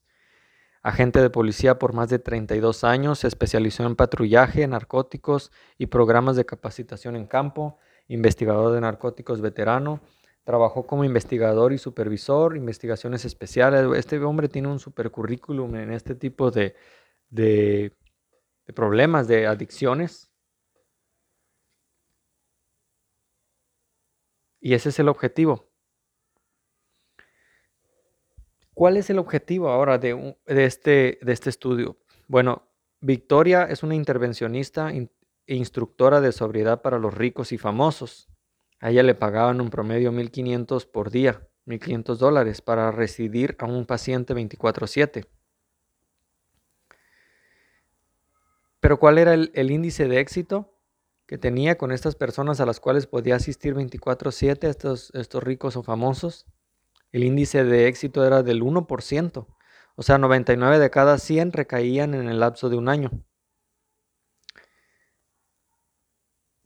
Agente 0.87 1.21
de 1.21 1.31
policía 1.31 1.81
por 1.81 1.95
más 1.95 2.11
de 2.11 2.21
32 2.21 2.85
años, 2.85 3.19
se 3.19 3.27
especializó 3.27 3.85
en 3.85 3.97
patrullaje, 3.97 4.69
narcóticos 4.69 5.51
y 5.79 5.87
programas 5.87 6.37
de 6.37 6.47
capacitación 6.47 7.17
en 7.17 7.27
campo, 7.27 7.81
investigador 8.07 8.73
de 8.73 8.81
narcóticos 8.81 9.41
veterano, 9.41 10.01
trabajó 10.47 10.87
como 10.87 11.05
investigador 11.05 11.75
y 11.75 11.79
supervisor, 11.79 12.57
investigaciones 12.57 13.27
especiales. 13.27 13.87
Este 13.97 14.19
hombre 14.21 14.49
tiene 14.49 14.69
un 14.69 14.79
super 14.79 15.11
currículum 15.11 15.77
en 15.77 15.93
este 15.93 16.15
tipo 16.15 16.51
de, 16.51 16.75
de 17.29 17.93
problemas, 18.75 19.29
de 19.29 19.47
adicciones. 19.47 20.31
Y 24.61 24.75
ese 24.75 24.89
es 24.89 24.99
el 24.99 25.09
objetivo, 25.09 25.69
¿Cuál 28.77 28.99
es 28.99 29.09
el 29.09 29.19
objetivo 29.19 29.71
ahora 29.71 29.97
de, 29.97 30.37
este, 30.49 31.19
de 31.23 31.33
este 31.33 31.49
estudio? 31.49 31.97
Bueno, 32.29 32.69
Victoria 33.01 33.63
es 33.63 33.83
una 33.83 33.95
intervencionista 33.95 34.93
e 34.93 35.09
instructora 35.47 36.21
de 36.21 36.31
sobriedad 36.31 36.83
para 36.83 36.99
los 36.99 37.15
ricos 37.15 37.53
y 37.53 37.57
famosos. 37.57 38.29
A 38.81 38.91
ella 38.91 39.03
le 39.03 39.15
pagaban 39.15 39.61
un 39.61 39.71
promedio 39.71 40.13
1.500 40.13 40.87
por 40.91 41.11
día, 41.11 41.49
1.500 41.67 42.17
dólares, 42.19 42.61
para 42.61 42.91
residir 42.91 43.57
a 43.59 43.67
un 43.67 43.87
paciente 43.87 44.35
24/7. 44.35 45.27
Pero 48.81 48.99
¿cuál 48.99 49.19
era 49.19 49.35
el, 49.35 49.51
el, 49.55 49.71
índice 49.71 50.07
de 50.07 50.21
éxito 50.21 50.79
que 51.27 51.39
tenía 51.39 51.77
con 51.77 51.91
estas 51.91 52.15
personas 52.15 52.61
a 52.61 52.67
las 52.67 52.79
cuales 52.79 53.07
podía 53.07 53.37
asistir 53.37 53.75
24/7, 53.75 54.69
estos, 54.69 55.11
estos 55.15 55.43
ricos 55.43 55.77
o 55.77 55.83
famosos? 55.83 56.47
el 57.13 57.25
índice 57.25 57.65
de 57.65 57.89
éxito 57.89 58.27
era 58.27 58.43
del 58.43 58.63
1%, 58.63 59.47
o 59.97 60.03
sea, 60.03 60.19
99 60.19 60.79
de 60.79 60.91
cada 60.91 61.19
100 61.19 61.53
recaían 61.53 62.15
en 62.15 62.29
el 62.29 62.41
lapso 62.41 62.69
de 62.69 62.77
un 62.77 62.89
año. 62.89 63.11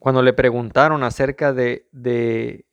Cuando 0.00 0.22
le 0.22 0.32
preguntaron 0.32 1.02
acerca 1.02 1.52
de, 1.52 1.86
del, 1.92 2.64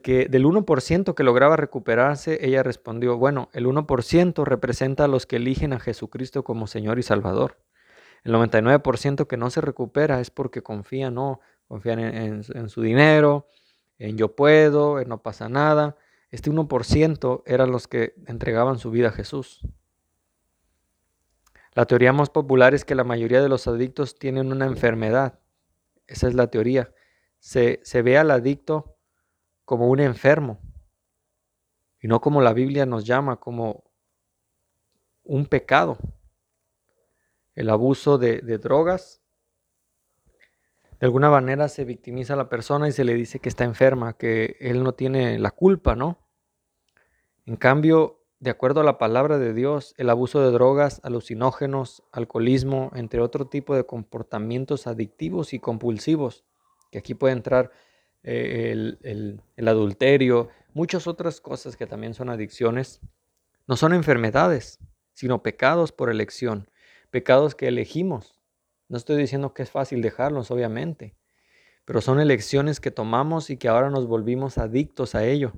que, 0.00 0.26
del 0.26 0.44
1% 0.44 1.14
que 1.14 1.24
lograba 1.24 1.56
recuperarse, 1.56 2.38
ella 2.46 2.62
respondió, 2.62 3.18
bueno, 3.18 3.48
el 3.52 3.66
1% 3.66 4.44
representa 4.44 5.04
a 5.04 5.08
los 5.08 5.26
que 5.26 5.34
eligen 5.34 5.72
a 5.72 5.80
Jesucristo 5.80 6.44
como 6.44 6.68
Señor 6.68 7.00
y 7.00 7.02
Salvador. 7.02 7.58
El 8.22 8.32
99% 8.34 9.26
que 9.26 9.36
no 9.36 9.50
se 9.50 9.60
recupera 9.60 10.20
es 10.20 10.30
porque 10.30 10.62
confían, 10.62 11.14
no, 11.14 11.40
confían 11.66 11.98
en, 11.98 12.42
en 12.54 12.68
su 12.68 12.82
dinero, 12.82 13.48
en 13.98 14.16
yo 14.16 14.36
puedo, 14.36 15.00
en 15.00 15.08
no 15.08 15.22
pasa 15.22 15.48
nada. 15.48 15.96
Este 16.30 16.52
1% 16.52 17.42
eran 17.46 17.72
los 17.72 17.88
que 17.88 18.14
entregaban 18.26 18.78
su 18.78 18.92
vida 18.92 19.08
a 19.08 19.12
Jesús. 19.12 19.66
La 21.74 21.86
teoría 21.86 22.12
más 22.12 22.30
popular 22.30 22.74
es 22.74 22.84
que 22.84 22.94
la 22.94 23.02
mayoría 23.02 23.42
de 23.42 23.48
los 23.48 23.66
adictos 23.66 24.20
tienen 24.20 24.52
una 24.52 24.66
enfermedad. 24.66 25.40
Esa 26.06 26.28
es 26.28 26.34
la 26.34 26.48
teoría. 26.48 26.92
Se, 27.38 27.80
se 27.82 28.02
ve 28.02 28.18
al 28.18 28.30
adicto 28.30 28.96
como 29.64 29.88
un 29.88 30.00
enfermo 30.00 30.60
y 32.00 32.08
no 32.08 32.20
como 32.20 32.40
la 32.40 32.52
Biblia 32.52 32.86
nos 32.86 33.04
llama, 33.04 33.40
como 33.40 33.84
un 35.22 35.46
pecado. 35.46 35.98
El 37.54 37.70
abuso 37.70 38.18
de, 38.18 38.40
de 38.40 38.58
drogas 38.58 39.22
de 40.98 41.06
alguna 41.06 41.28
manera 41.28 41.68
se 41.68 41.84
victimiza 41.84 42.32
a 42.32 42.36
la 42.36 42.48
persona 42.48 42.88
y 42.88 42.92
se 42.92 43.04
le 43.04 43.14
dice 43.14 43.38
que 43.38 43.50
está 43.50 43.64
enferma, 43.64 44.16
que 44.16 44.56
él 44.60 44.82
no 44.82 44.94
tiene 44.94 45.38
la 45.38 45.50
culpa, 45.50 45.94
¿no? 45.94 46.18
En 47.44 47.56
cambio, 47.56 48.15
de 48.38 48.50
acuerdo 48.50 48.80
a 48.80 48.84
la 48.84 48.98
palabra 48.98 49.38
de 49.38 49.54
Dios, 49.54 49.94
el 49.96 50.10
abuso 50.10 50.40
de 50.40 50.50
drogas, 50.50 51.00
alucinógenos, 51.02 52.02
alcoholismo, 52.12 52.90
entre 52.94 53.20
otro 53.20 53.46
tipo 53.46 53.74
de 53.74 53.84
comportamientos 53.84 54.86
adictivos 54.86 55.52
y 55.52 55.58
compulsivos, 55.58 56.44
que 56.90 56.98
aquí 56.98 57.14
puede 57.14 57.34
entrar 57.34 57.70
eh, 58.22 58.70
el, 58.72 59.40
el 59.56 59.68
adulterio, 59.68 60.48
muchas 60.74 61.06
otras 61.06 61.40
cosas 61.40 61.76
que 61.76 61.86
también 61.86 62.14
son 62.14 62.28
adicciones, 62.28 63.00
no 63.66 63.76
son 63.76 63.94
enfermedades, 63.94 64.78
sino 65.14 65.42
pecados 65.42 65.92
por 65.92 66.10
elección, 66.10 66.68
pecados 67.10 67.54
que 67.54 67.68
elegimos 67.68 68.36
no 68.88 68.96
estoy 68.96 69.16
diciendo 69.16 69.52
que 69.52 69.62
es 69.62 69.70
fácil 69.70 70.00
dejarlos, 70.00 70.50
obviamente, 70.50 71.16
pero 71.84 72.00
son 72.00 72.20
elecciones 72.20 72.80
que 72.80 72.92
tomamos 72.92 73.50
y 73.50 73.56
que 73.56 73.68
ahora 73.68 73.90
nos 73.90 74.06
volvimos 74.06 74.58
adictos 74.58 75.14
a 75.14 75.24
ello. 75.24 75.52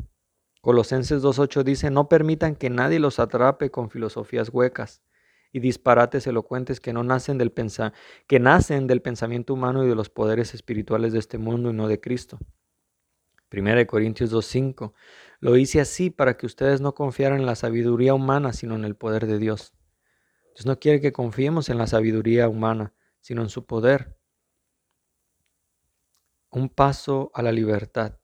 Colosenses 0.68 1.22
2.8 1.22 1.62
dice, 1.64 1.90
no 1.90 2.11
permitan 2.11 2.54
que 2.54 2.68
nadie 2.68 2.98
los 2.98 3.20
atrape 3.20 3.70
con 3.70 3.88
filosofías 3.88 4.50
huecas 4.50 5.02
y 5.50 5.61
disparates 5.61 6.26
elocuentes 6.26 6.78
que 6.78 6.92
no 6.92 7.02
nacen 7.02 7.38
del 7.38 7.54
que 8.26 8.38
nacen 8.38 8.87
del 8.87 9.00
pensamiento 9.00 9.54
humano 9.54 9.83
y 9.83 9.88
de 9.88 9.94
los 9.94 10.11
poderes 10.11 10.52
espirituales 10.52 11.14
de 11.14 11.20
este 11.20 11.38
mundo 11.38 11.70
y 11.70 11.72
no 11.72 11.88
de 11.88 12.00
Cristo. 12.00 12.38
1 13.50 13.87
Corintios 13.87 14.31
2.5 14.31 14.92
Lo 15.40 15.57
hice 15.57 15.81
así 15.81 16.11
para 16.11 16.37
que 16.37 16.44
ustedes 16.44 16.83
no 16.83 16.94
confiaran 16.94 17.40
en 17.40 17.46
la 17.46 17.54
sabiduría 17.54 18.12
humana, 18.12 18.52
sino 18.52 18.74
en 18.74 18.85
el 18.85 18.94
poder 18.94 19.26
de 19.26 19.38
Dios. 19.38 19.72
Dios 20.54 20.66
no 20.66 20.78
quiere 20.78 21.00
que 21.00 21.14
confiemos 21.14 21.70
en 21.70 21.78
la 21.78 21.87
sabiduría 21.87 22.46
humana, 22.46 22.92
sino 23.20 23.40
en 23.40 23.48
su 23.48 23.64
poder. 23.64 24.18
Un 26.50 26.68
paso 26.68 27.31
a 27.33 27.40
la 27.40 27.52
libertad. 27.52 28.18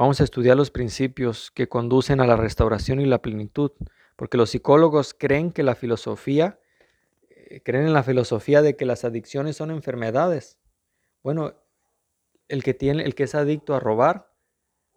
Vamos 0.00 0.22
a 0.22 0.24
estudiar 0.24 0.56
los 0.56 0.70
principios 0.70 1.50
que 1.50 1.68
conducen 1.68 2.22
a 2.22 2.26
la 2.26 2.34
restauración 2.34 3.02
y 3.02 3.04
la 3.04 3.20
plenitud, 3.20 3.72
porque 4.16 4.38
los 4.38 4.48
psicólogos 4.48 5.12
creen 5.12 5.52
que 5.52 5.62
la 5.62 5.74
filosofía, 5.74 6.58
eh, 7.28 7.60
creen 7.62 7.86
en 7.86 7.92
la 7.92 8.02
filosofía 8.02 8.62
de 8.62 8.76
que 8.76 8.86
las 8.86 9.04
adicciones 9.04 9.56
son 9.56 9.70
enfermedades. 9.70 10.58
Bueno, 11.22 11.52
el 12.48 12.62
que 12.62 12.72
tiene, 12.72 13.02
el 13.02 13.14
que 13.14 13.24
es 13.24 13.34
adicto 13.34 13.74
a 13.74 13.78
robar, 13.78 14.32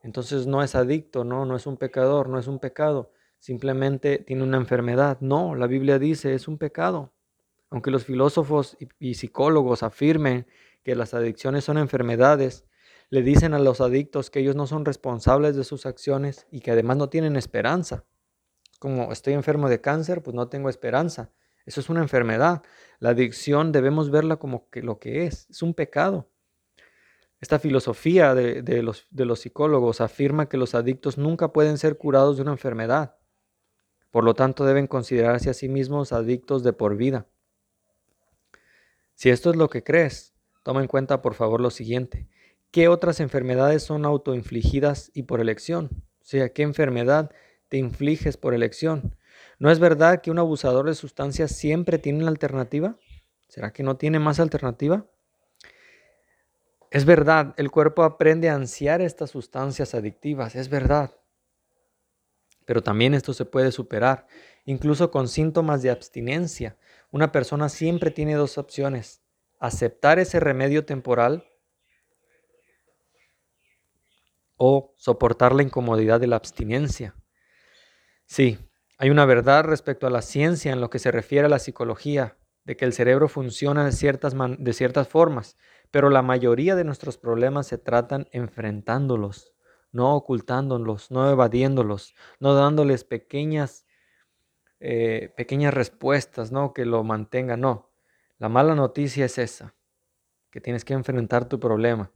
entonces 0.03 0.47
no 0.47 0.63
es 0.63 0.73
adicto, 0.73 1.25
no, 1.25 1.43
no 1.43 1.57
es 1.57 1.67
un 1.67 1.75
pecador, 1.75 2.29
no 2.29 2.39
es 2.39 2.47
un 2.47 2.59
pecado, 2.59 3.11
simplemente 3.39 4.19
tiene 4.19 4.43
una 4.43 4.55
enfermedad. 4.55 5.17
No, 5.19 5.53
la 5.53 5.67
Biblia 5.67 5.99
dice 5.99 6.33
es 6.33 6.47
un 6.47 6.57
pecado. 6.57 7.11
Aunque 7.69 7.91
los 7.91 8.05
filósofos 8.05 8.77
y, 8.99 9.15
psicólogos 9.15 9.83
afirmen 9.83 10.47
que 10.81 10.95
las 10.95 11.13
adicciones 11.13 11.65
son 11.65 11.77
enfermedades, 11.77 12.63
le 13.13 13.21
dicen 13.21 13.53
a 13.53 13.59
los 13.59 13.79
adictos 13.79 14.31
que 14.31 14.39
ellos 14.39 14.55
no 14.55 14.65
son 14.65 14.85
responsables 14.85 15.55
de 15.55 15.63
sus 15.63 15.85
acciones 15.85 16.47
y 16.49 16.61
que 16.61 16.71
además 16.71 16.97
no 16.97 17.09
tienen 17.09 17.35
esperanza. 17.35 18.05
Como 18.79 19.11
estoy 19.11 19.33
enfermo 19.33 19.69
de 19.69 19.79
cáncer, 19.81 20.23
pues 20.23 20.33
no 20.33 20.49
tengo 20.49 20.67
esperanza. 20.67 21.31
Eso 21.67 21.79
es 21.79 21.89
una 21.89 22.01
enfermedad. 22.01 22.63
La 22.97 23.09
adicción 23.09 23.71
debemos 23.71 24.09
verla 24.09 24.37
como 24.37 24.67
que 24.71 24.81
lo 24.81 24.97
que 24.97 25.27
es, 25.27 25.47
es 25.51 25.61
un 25.61 25.75
pecado. 25.75 26.31
Esta 27.39 27.59
filosofía 27.59 28.33
de, 28.33 28.81
los, 28.81 29.05
de 29.11 29.25
los 29.25 29.41
psicólogos 29.41 30.01
afirma 30.01 30.49
que 30.49 30.57
los 30.57 30.73
adictos 30.73 31.19
nunca 31.19 31.53
pueden 31.53 31.77
ser 31.77 31.99
curados 31.99 32.37
de 32.37 32.41
una 32.41 32.53
enfermedad. 32.53 33.17
Por 34.09 34.23
lo 34.23 34.33
tanto, 34.33 34.65
deben 34.65 34.87
considerarse 34.87 35.51
a 35.51 35.53
sí 35.53 35.69
mismos 35.69 36.13
adictos 36.13 36.63
de 36.63 36.73
por 36.73 36.97
vida. 36.97 37.27
Si 39.13 39.29
esto 39.29 39.51
es 39.51 39.55
lo 39.55 39.69
que 39.69 39.83
crees, 39.83 40.33
toma 40.63 40.81
en 40.81 40.87
cuenta 40.87 41.21
por 41.21 41.35
favor 41.35 41.61
lo 41.61 41.69
siguiente. 41.69 42.27
¿Qué 42.73 42.87
otras 42.87 43.19
enfermedades 43.19 43.83
son 43.83 44.03
autoinfligidas 44.03 45.11
y 45.13 45.23
por 45.23 45.39
elección? 45.39 45.91
O 46.19 46.25
sea, 46.25 46.49
¿qué 46.53 46.63
enfermedad 46.63 47.29
te 47.69 47.77
infliges 47.77 48.35
por 48.35 48.55
elección? 48.55 49.15
¿No 49.59 49.69
es 49.69 49.77
verdad 49.77 50.21
que 50.21 50.31
un 50.31 50.39
abusador 50.39 50.87
de 50.87 50.95
sustancias 50.95 51.51
siempre 51.51 51.99
tiene 51.99 52.21
una 52.21 52.29
alternativa? 52.29 52.97
¿Será 53.47 53.71
que 53.71 53.83
no 53.83 53.97
tiene 53.97 54.17
más 54.17 54.39
alternativa? 54.39 55.05
Es 56.89 57.05
verdad, 57.05 57.53
el 57.57 57.69
cuerpo 57.69 58.01
aprende 58.01 58.49
a 58.49 58.55
ansiar 58.55 59.01
estas 59.01 59.29
sustancias 59.29 59.93
adictivas, 59.93 60.55
es 60.55 60.67
verdad. 60.67 61.15
Pero 62.65 62.81
también 62.81 63.13
esto 63.13 63.35
se 63.35 63.45
puede 63.45 63.71
superar, 63.71 64.25
incluso 64.65 65.11
con 65.11 65.27
síntomas 65.27 65.83
de 65.83 65.91
abstinencia. 65.91 66.75
Una 67.11 67.31
persona 67.31 67.69
siempre 67.69 68.09
tiene 68.09 68.33
dos 68.33 68.57
opciones, 68.57 69.21
aceptar 69.59 70.17
ese 70.17 70.39
remedio 70.39 70.85
temporal 70.85 71.45
o 74.57 74.93
soportar 74.97 75.53
la 75.53 75.63
incomodidad 75.63 76.19
de 76.19 76.27
la 76.27 76.35
abstinencia. 76.35 77.15
Sí, 78.25 78.57
hay 78.97 79.09
una 79.09 79.25
verdad 79.25 79.65
respecto 79.65 80.07
a 80.07 80.09
la 80.09 80.21
ciencia 80.21 80.71
en 80.71 80.81
lo 80.81 80.89
que 80.89 80.99
se 80.99 81.11
refiere 81.11 81.47
a 81.47 81.49
la 81.49 81.59
psicología, 81.59 82.37
de 82.63 82.77
que 82.77 82.85
el 82.85 82.93
cerebro 82.93 83.27
funciona 83.27 83.83
de 83.85 83.91
ciertas, 83.91 85.07
formas, 85.07 85.57
pero 85.91 86.09
la 86.09 86.21
mayoría 86.21 86.75
de 86.75 86.83
nuestros 86.83 87.17
problemas 87.17 87.67
se 87.67 87.77
tratan 87.77 88.27
enfrentándolos, 88.31 89.53
no 89.91 90.15
ocultándolos, 90.15 91.11
no 91.11 91.29
evadiéndolos, 91.29 92.15
no 92.39 92.53
dándoles 92.53 93.03
pequeñas, 93.03 93.85
eh, 94.79 95.33
pequeñas 95.35 95.73
respuestas, 95.73 96.51
no 96.51 96.73
que 96.73 96.85
lo 96.85 97.03
mantengan, 97.03 97.61
no. 97.61 97.91
La 98.37 98.49
mala 98.49 98.75
noticia 98.75 99.25
es 99.25 99.37
esa, 99.37 99.75
que 100.49 100.61
tienes 100.61 100.85
que 100.85 100.93
enfrentar 100.93 101.47
tu 101.49 101.59
problema. 101.59 102.11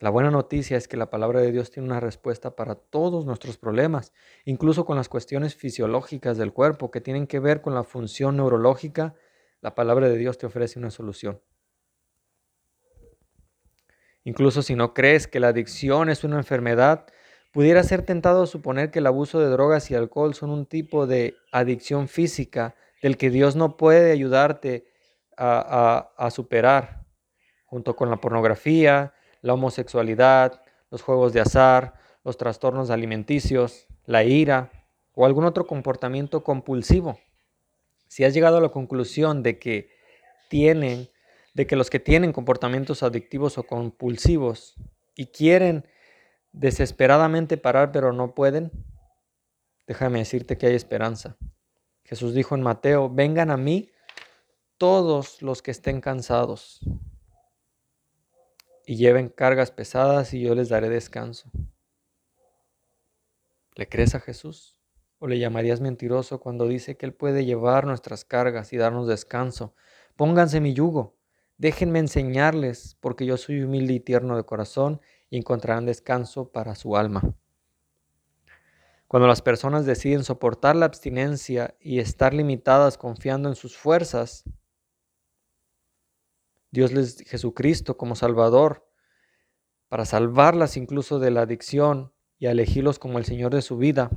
La 0.00 0.08
buena 0.08 0.30
noticia 0.30 0.78
es 0.78 0.88
que 0.88 0.96
la 0.96 1.10
palabra 1.10 1.40
de 1.40 1.52
Dios 1.52 1.70
tiene 1.70 1.86
una 1.86 2.00
respuesta 2.00 2.56
para 2.56 2.74
todos 2.74 3.26
nuestros 3.26 3.58
problemas, 3.58 4.14
incluso 4.46 4.86
con 4.86 4.96
las 4.96 5.10
cuestiones 5.10 5.54
fisiológicas 5.54 6.38
del 6.38 6.54
cuerpo 6.54 6.90
que 6.90 7.02
tienen 7.02 7.26
que 7.26 7.38
ver 7.38 7.60
con 7.60 7.74
la 7.74 7.84
función 7.84 8.38
neurológica. 8.38 9.14
La 9.60 9.74
palabra 9.74 10.08
de 10.08 10.16
Dios 10.16 10.38
te 10.38 10.46
ofrece 10.46 10.78
una 10.78 10.90
solución. 10.90 11.42
Incluso 14.24 14.62
si 14.62 14.74
no 14.74 14.94
crees 14.94 15.26
que 15.26 15.38
la 15.38 15.48
adicción 15.48 16.08
es 16.08 16.24
una 16.24 16.38
enfermedad, 16.38 17.04
pudiera 17.52 17.82
ser 17.82 18.00
tentado 18.00 18.44
a 18.44 18.46
suponer 18.46 18.90
que 18.90 19.00
el 19.00 19.06
abuso 19.06 19.38
de 19.38 19.48
drogas 19.48 19.90
y 19.90 19.94
alcohol 19.94 20.32
son 20.32 20.48
un 20.48 20.64
tipo 20.64 21.06
de 21.06 21.36
adicción 21.52 22.08
física 22.08 22.74
del 23.02 23.18
que 23.18 23.28
Dios 23.28 23.54
no 23.54 23.76
puede 23.76 24.12
ayudarte 24.12 24.86
a, 25.36 26.28
superar, 26.30 27.04
junto 27.66 27.96
con 27.96 28.08
la 28.08 28.16
pornografía, 28.16 29.14
la 29.42 29.54
homosexualidad, 29.54 30.62
los 30.90 31.02
juegos 31.02 31.32
de 31.32 31.40
azar, 31.40 31.94
los 32.24 32.36
trastornos 32.36 32.90
alimenticios, 32.90 33.86
la 34.06 34.24
ira 34.24 34.70
o 35.14 35.24
algún 35.24 35.44
otro 35.44 35.66
comportamiento 35.66 36.42
compulsivo. 36.44 37.18
Si 38.08 38.24
has 38.24 38.34
llegado 38.34 38.58
a 38.58 38.60
la 38.60 38.70
conclusión 38.70 39.42
de 39.42 39.58
que 39.58 39.90
tienen 40.48 41.08
de 41.54 41.66
que 41.66 41.76
los 41.76 41.90
que 41.90 41.98
tienen 41.98 42.32
comportamientos 42.32 43.02
adictivos 43.02 43.58
o 43.58 43.64
compulsivos 43.64 44.74
y 45.16 45.26
quieren 45.26 45.86
desesperadamente 46.52 47.56
parar 47.56 47.92
pero 47.92 48.12
no 48.12 48.34
pueden, 48.34 48.70
déjame 49.86 50.20
decirte 50.20 50.56
que 50.56 50.66
hay 50.66 50.74
esperanza. 50.74 51.36
Jesús 52.04 52.34
dijo 52.34 52.54
en 52.54 52.62
Mateo, 52.62 53.08
vengan 53.08 53.50
a 53.50 53.56
mí 53.56 53.90
todos 54.78 55.42
los 55.42 55.62
que 55.62 55.70
estén 55.70 56.00
cansados 56.00 56.80
y 58.90 58.96
lleven 58.96 59.28
cargas 59.28 59.70
pesadas 59.70 60.34
y 60.34 60.40
yo 60.40 60.56
les 60.56 60.68
daré 60.68 60.88
descanso. 60.88 61.48
¿Le 63.76 63.88
crees 63.88 64.16
a 64.16 64.20
Jesús? 64.20 64.80
¿O 65.20 65.28
le 65.28 65.38
llamarías 65.38 65.80
mentiroso 65.80 66.40
cuando 66.40 66.66
dice 66.66 66.96
que 66.96 67.06
Él 67.06 67.14
puede 67.14 67.44
llevar 67.44 67.86
nuestras 67.86 68.24
cargas 68.24 68.72
y 68.72 68.78
darnos 68.78 69.06
descanso? 69.06 69.76
Pónganse 70.16 70.60
mi 70.60 70.74
yugo 70.74 71.16
Déjenme 71.56 72.00
enseñarles, 72.00 72.96
porque 72.98 73.26
yo 73.26 73.36
soy 73.36 73.62
humilde 73.62 73.92
y 73.92 74.00
tierno 74.00 74.36
de 74.36 74.42
corazón, 74.42 75.00
y 75.28 75.36
encontrarán 75.36 75.86
descanso 75.86 76.50
para 76.50 76.74
su 76.74 76.96
alma. 76.96 77.22
Cuando 79.06 79.28
las 79.28 79.40
personas 79.40 79.86
deciden 79.86 80.24
soportar 80.24 80.74
la 80.74 80.86
abstinencia 80.86 81.76
y 81.78 82.00
estar 82.00 82.34
limitadas 82.34 82.98
confiando 82.98 83.48
en 83.48 83.54
sus 83.54 83.76
fuerzas, 83.76 84.42
Dios 86.70 86.92
les 86.92 87.18
Jesucristo 87.22 87.96
como 87.96 88.14
Salvador, 88.14 88.88
para 89.88 90.04
salvarlas 90.04 90.76
incluso 90.76 91.18
de 91.18 91.30
la 91.30 91.42
adicción 91.42 92.12
y 92.38 92.46
elegirlos 92.46 92.98
como 92.98 93.18
el 93.18 93.24
Señor 93.24 93.52
de 93.52 93.62
su 93.62 93.76
vida. 93.76 94.10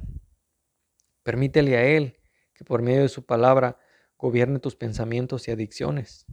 Permítele 1.24 1.78
a 1.78 1.86
Él 1.86 2.20
que 2.54 2.64
por 2.64 2.82
medio 2.82 3.02
de 3.02 3.10
su 3.10 3.26
palabra 3.26 3.78
gobierne 4.18 4.60
tus 4.60 4.76
pensamientos 4.76 5.48
y 5.48 5.52
adicciones. 5.52 6.26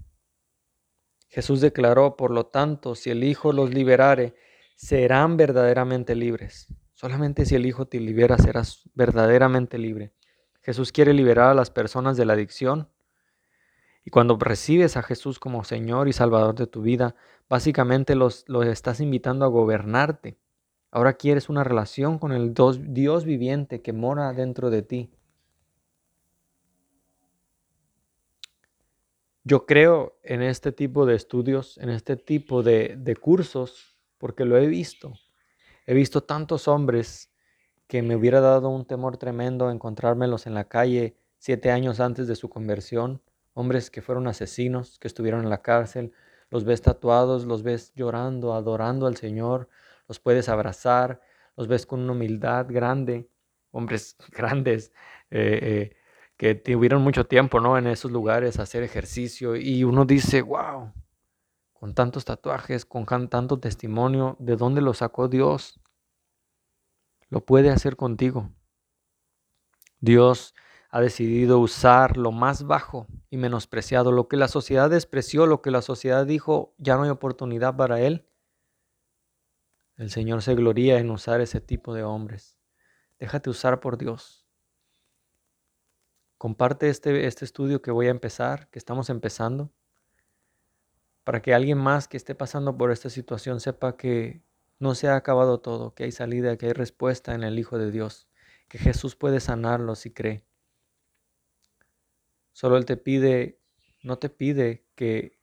Jesús 1.29 1.61
declaró, 1.61 2.17
por 2.17 2.33
lo 2.33 2.47
tanto, 2.47 2.95
si 2.95 3.11
el 3.11 3.25
Hijo 3.25 3.53
los 3.53 3.73
liberare, 3.73 4.35
serán 4.77 5.37
verdaderamente 5.37 6.15
libres. 6.15 6.67
Solamente 6.93 7.47
si 7.47 7.55
el 7.55 7.67
Hijo 7.67 7.87
te 7.87 7.99
libera, 8.01 8.37
serás 8.37 8.89
verdaderamente 8.95 9.79
libre. 9.79 10.13
Jesús 10.61 10.93
quiere 10.93 11.15
liberar 11.15 11.51
a 11.51 11.55
las 11.55 11.71
personas 11.71 12.17
de 12.17 12.27
la 12.27 12.35
adicción. 12.35 12.91
Y 14.05 14.11
cuando 14.11 14.37
recibes 14.39 14.97
a 14.97 15.03
Jesús 15.03 15.39
como 15.39 15.65
Señor 15.65 16.09
y 16.09 16.13
Salvador 16.13 16.55
de 16.55 16.67
tu 16.67 16.83
vida, 16.83 17.15
básicamente 17.49 18.15
los, 18.15 18.49
los 18.49 18.67
estás 18.67 19.01
invitando 19.01 19.45
a 19.45 19.49
gobernarte. 19.49 20.39
Ahora 20.91 21.15
quieres 21.15 21.49
una 21.49 21.65
relación 21.65 22.19
con 22.19 22.33
el 22.33 22.55
Dios 22.55 23.25
viviente 23.25 23.83
que 23.83 23.93
mora 23.93 24.33
dentro 24.33 24.71
de 24.71 24.83
ti. 24.83 25.11
Yo 29.43 29.65
creo 29.65 30.19
en 30.23 30.43
este 30.43 30.71
tipo 30.71 31.07
de 31.07 31.15
estudios, 31.15 31.79
en 31.79 31.89
este 31.89 32.17
tipo 32.17 32.63
de, 32.63 33.17
cursos, 33.21 33.99
porque 34.19 34.45
lo 34.45 34.59
he 34.59 34.67
visto. 34.67 35.15
He 35.87 35.95
visto 35.95 36.23
tantos 36.23 36.69
hombres 36.69 37.33
que 37.87 38.03
me 38.03 38.17
hubiera 38.17 38.41
dado 38.41 38.69
un 38.69 38.85
temor 38.85 39.17
tremendo 39.17 39.71
encontrármelos 39.71 40.47
en 40.47 40.55
la 40.55 40.69
calle 40.69 41.17
siete 41.39 41.71
años 41.71 42.01
antes 42.01 42.29
de 42.29 42.37
su 42.37 42.51
conversión, 42.51 43.23
hombres 43.55 43.91
que 43.91 44.03
fueron 44.03 44.27
asesinos, 44.27 44.99
que 44.99 45.09
estuvieron 45.09 45.43
en 45.43 45.51
la 45.51 45.63
cárcel, 45.63 46.13
los 46.51 46.65
ves 46.65 46.83
tatuados, 46.83 47.45
los 47.45 47.63
ves 47.63 47.93
llorando, 47.95 48.55
adorando 48.55 49.07
al 49.07 49.17
Señor, 49.17 49.69
los 50.09 50.19
puedes 50.19 50.49
abrazar, 50.49 51.21
los 51.57 51.69
ves 51.69 51.87
con 51.87 52.01
una 52.01 52.13
humildad 52.13 52.67
grande, 52.69 53.29
hombres 53.71 54.17
grandes, 54.33 54.93
eh, 55.31 55.59
eh, 55.63 55.97
que 56.37 56.55
tuvieron 56.55 57.03
mucho 57.03 57.27
tiempo 57.27 57.61
¿no? 57.61 57.77
en 57.77 57.87
esos 57.87 58.11
lugares 58.11 58.59
a 58.59 58.63
hacer 58.63 58.83
ejercicio 58.83 59.57
y 59.57 59.85
uno 59.85 60.05
dice, 60.05 60.43
wow, 60.43 60.93
con 61.73 61.95
tantos 61.95 62.25
tatuajes, 62.25 62.85
con 62.85 63.07
tanto 63.29 63.61
testimonio, 63.61 64.37
¿de 64.39 64.57
dónde 64.57 64.81
lo 64.81 64.95
sacó 64.95 65.29
Dios? 65.29 65.81
Lo 67.29 67.45
puede 67.45 67.71
hacer 67.71 67.97
contigo. 67.97 68.51
Dios 70.01 70.55
ha 70.91 71.01
decidido 71.01 71.59
usar 71.59 72.17
lo 72.17 72.33
más 72.33 72.65
bajo 72.65 73.07
y 73.31 73.37
menospreciado, 73.37 74.11
lo 74.11 74.27
que 74.29 74.37
la 74.37 74.49
sociedad 74.49 74.91
despreció, 74.91 75.47
lo 75.47 75.63
que 75.63 75.71
la 75.71 75.83
sociedad 75.83 76.27
dijo, 76.27 76.75
ya 76.79 76.97
no 76.97 77.05
hay 77.05 77.11
oportunidad 77.11 77.77
para 77.77 78.01
él. 78.01 78.27
El 79.97 80.11
Señor 80.11 80.43
se 80.43 80.55
gloría 80.55 80.99
en 80.99 81.11
usar 81.11 81.41
ese 81.41 81.61
tipo 81.61 81.95
de 81.95 82.03
hombres. 82.03 82.59
Déjate 83.21 83.49
usar 83.49 83.81
por 83.81 83.99
Dios. 83.99 84.47
Comparte 86.39 86.89
este, 86.89 87.27
este 87.27 87.45
estudio 87.45 87.83
que 87.83 87.91
voy 87.91 88.09
a 88.09 88.11
empezar, 88.11 88.69
que 88.71 88.79
estamos 88.79 89.11
empezando, 89.11 89.71
para 91.23 91.43
que 91.43 91.55
alguien 91.55 91.79
más 91.79 92.09
que 92.09 92.17
esté 92.17 92.35
pasando 92.35 92.77
por 92.77 92.91
esta 92.91 93.11
situación 93.11 93.61
sepa 93.61 93.97
que 93.97 94.43
no 94.81 94.95
se 94.95 95.09
ha 95.09 95.17
acabado 95.17 95.61
todo, 95.61 95.95
que 95.95 96.05
hay 96.05 96.13
salida, 96.13 96.57
que 96.57 96.67
hay 96.67 96.73
respuesta 96.73 97.35
en 97.35 97.45
el 97.45 97.59
Hijo 97.59 97.79
de 97.79 97.91
Dios, 97.91 98.27
que 98.69 98.79
Jesús 98.79 99.15
puede 99.15 99.39
sanarlo 99.39 99.95
si 99.95 100.11
cree. 100.11 100.43
Solo 102.53 102.77
Él 102.77 102.85
te 102.85 102.97
pide, 102.97 103.61
no 104.03 104.19
te 104.19 104.29
pide 104.29 104.87
que, 104.95 105.39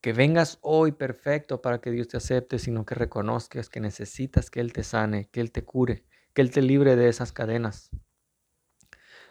que 0.00 0.12
vengas 0.12 0.58
hoy 0.60 0.92
perfecto 0.92 1.62
para 1.62 1.80
que 1.80 1.90
Dios 1.90 2.08
te 2.08 2.16
acepte, 2.16 2.58
sino 2.58 2.84
que 2.84 2.94
reconozcas 2.94 3.68
que 3.68 3.80
necesitas 3.80 4.50
que 4.50 4.60
Él 4.60 4.72
te 4.72 4.82
sane, 4.82 5.28
que 5.30 5.40
Él 5.40 5.50
te 5.52 5.64
cure, 5.64 6.04
que 6.32 6.42
Él 6.42 6.50
te 6.50 6.62
libre 6.62 6.96
de 6.96 7.08
esas 7.08 7.32
cadenas. 7.32 7.90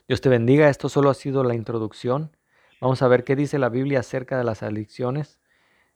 Dios 0.08 0.22
te 0.22 0.30
bendiga. 0.30 0.70
Esto 0.70 0.90
solo 0.90 1.10
ha 1.10 1.14
sido 1.14 1.44
la 1.44 1.56
introducción. 1.56 2.36
Vamos 2.82 3.02
a 3.02 3.08
ver 3.08 3.24
qué 3.24 3.36
dice 3.36 3.60
la 3.60 3.70
Biblia 3.70 4.02
acerca 4.02 4.38
de 4.38 4.44
las 4.44 4.64
adicciones, 4.64 5.40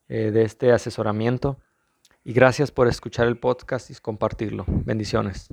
eh, 0.08 0.32
de 0.32 0.44
este 0.44 0.72
asesoramiento. 0.72 1.60
Y 2.24 2.34
gracias 2.34 2.72
por 2.72 2.88
escuchar 2.88 3.28
el 3.28 3.38
podcast 3.38 3.90
y 3.90 3.96
compartirlo. 3.96 4.66
Bendiciones. 4.68 5.50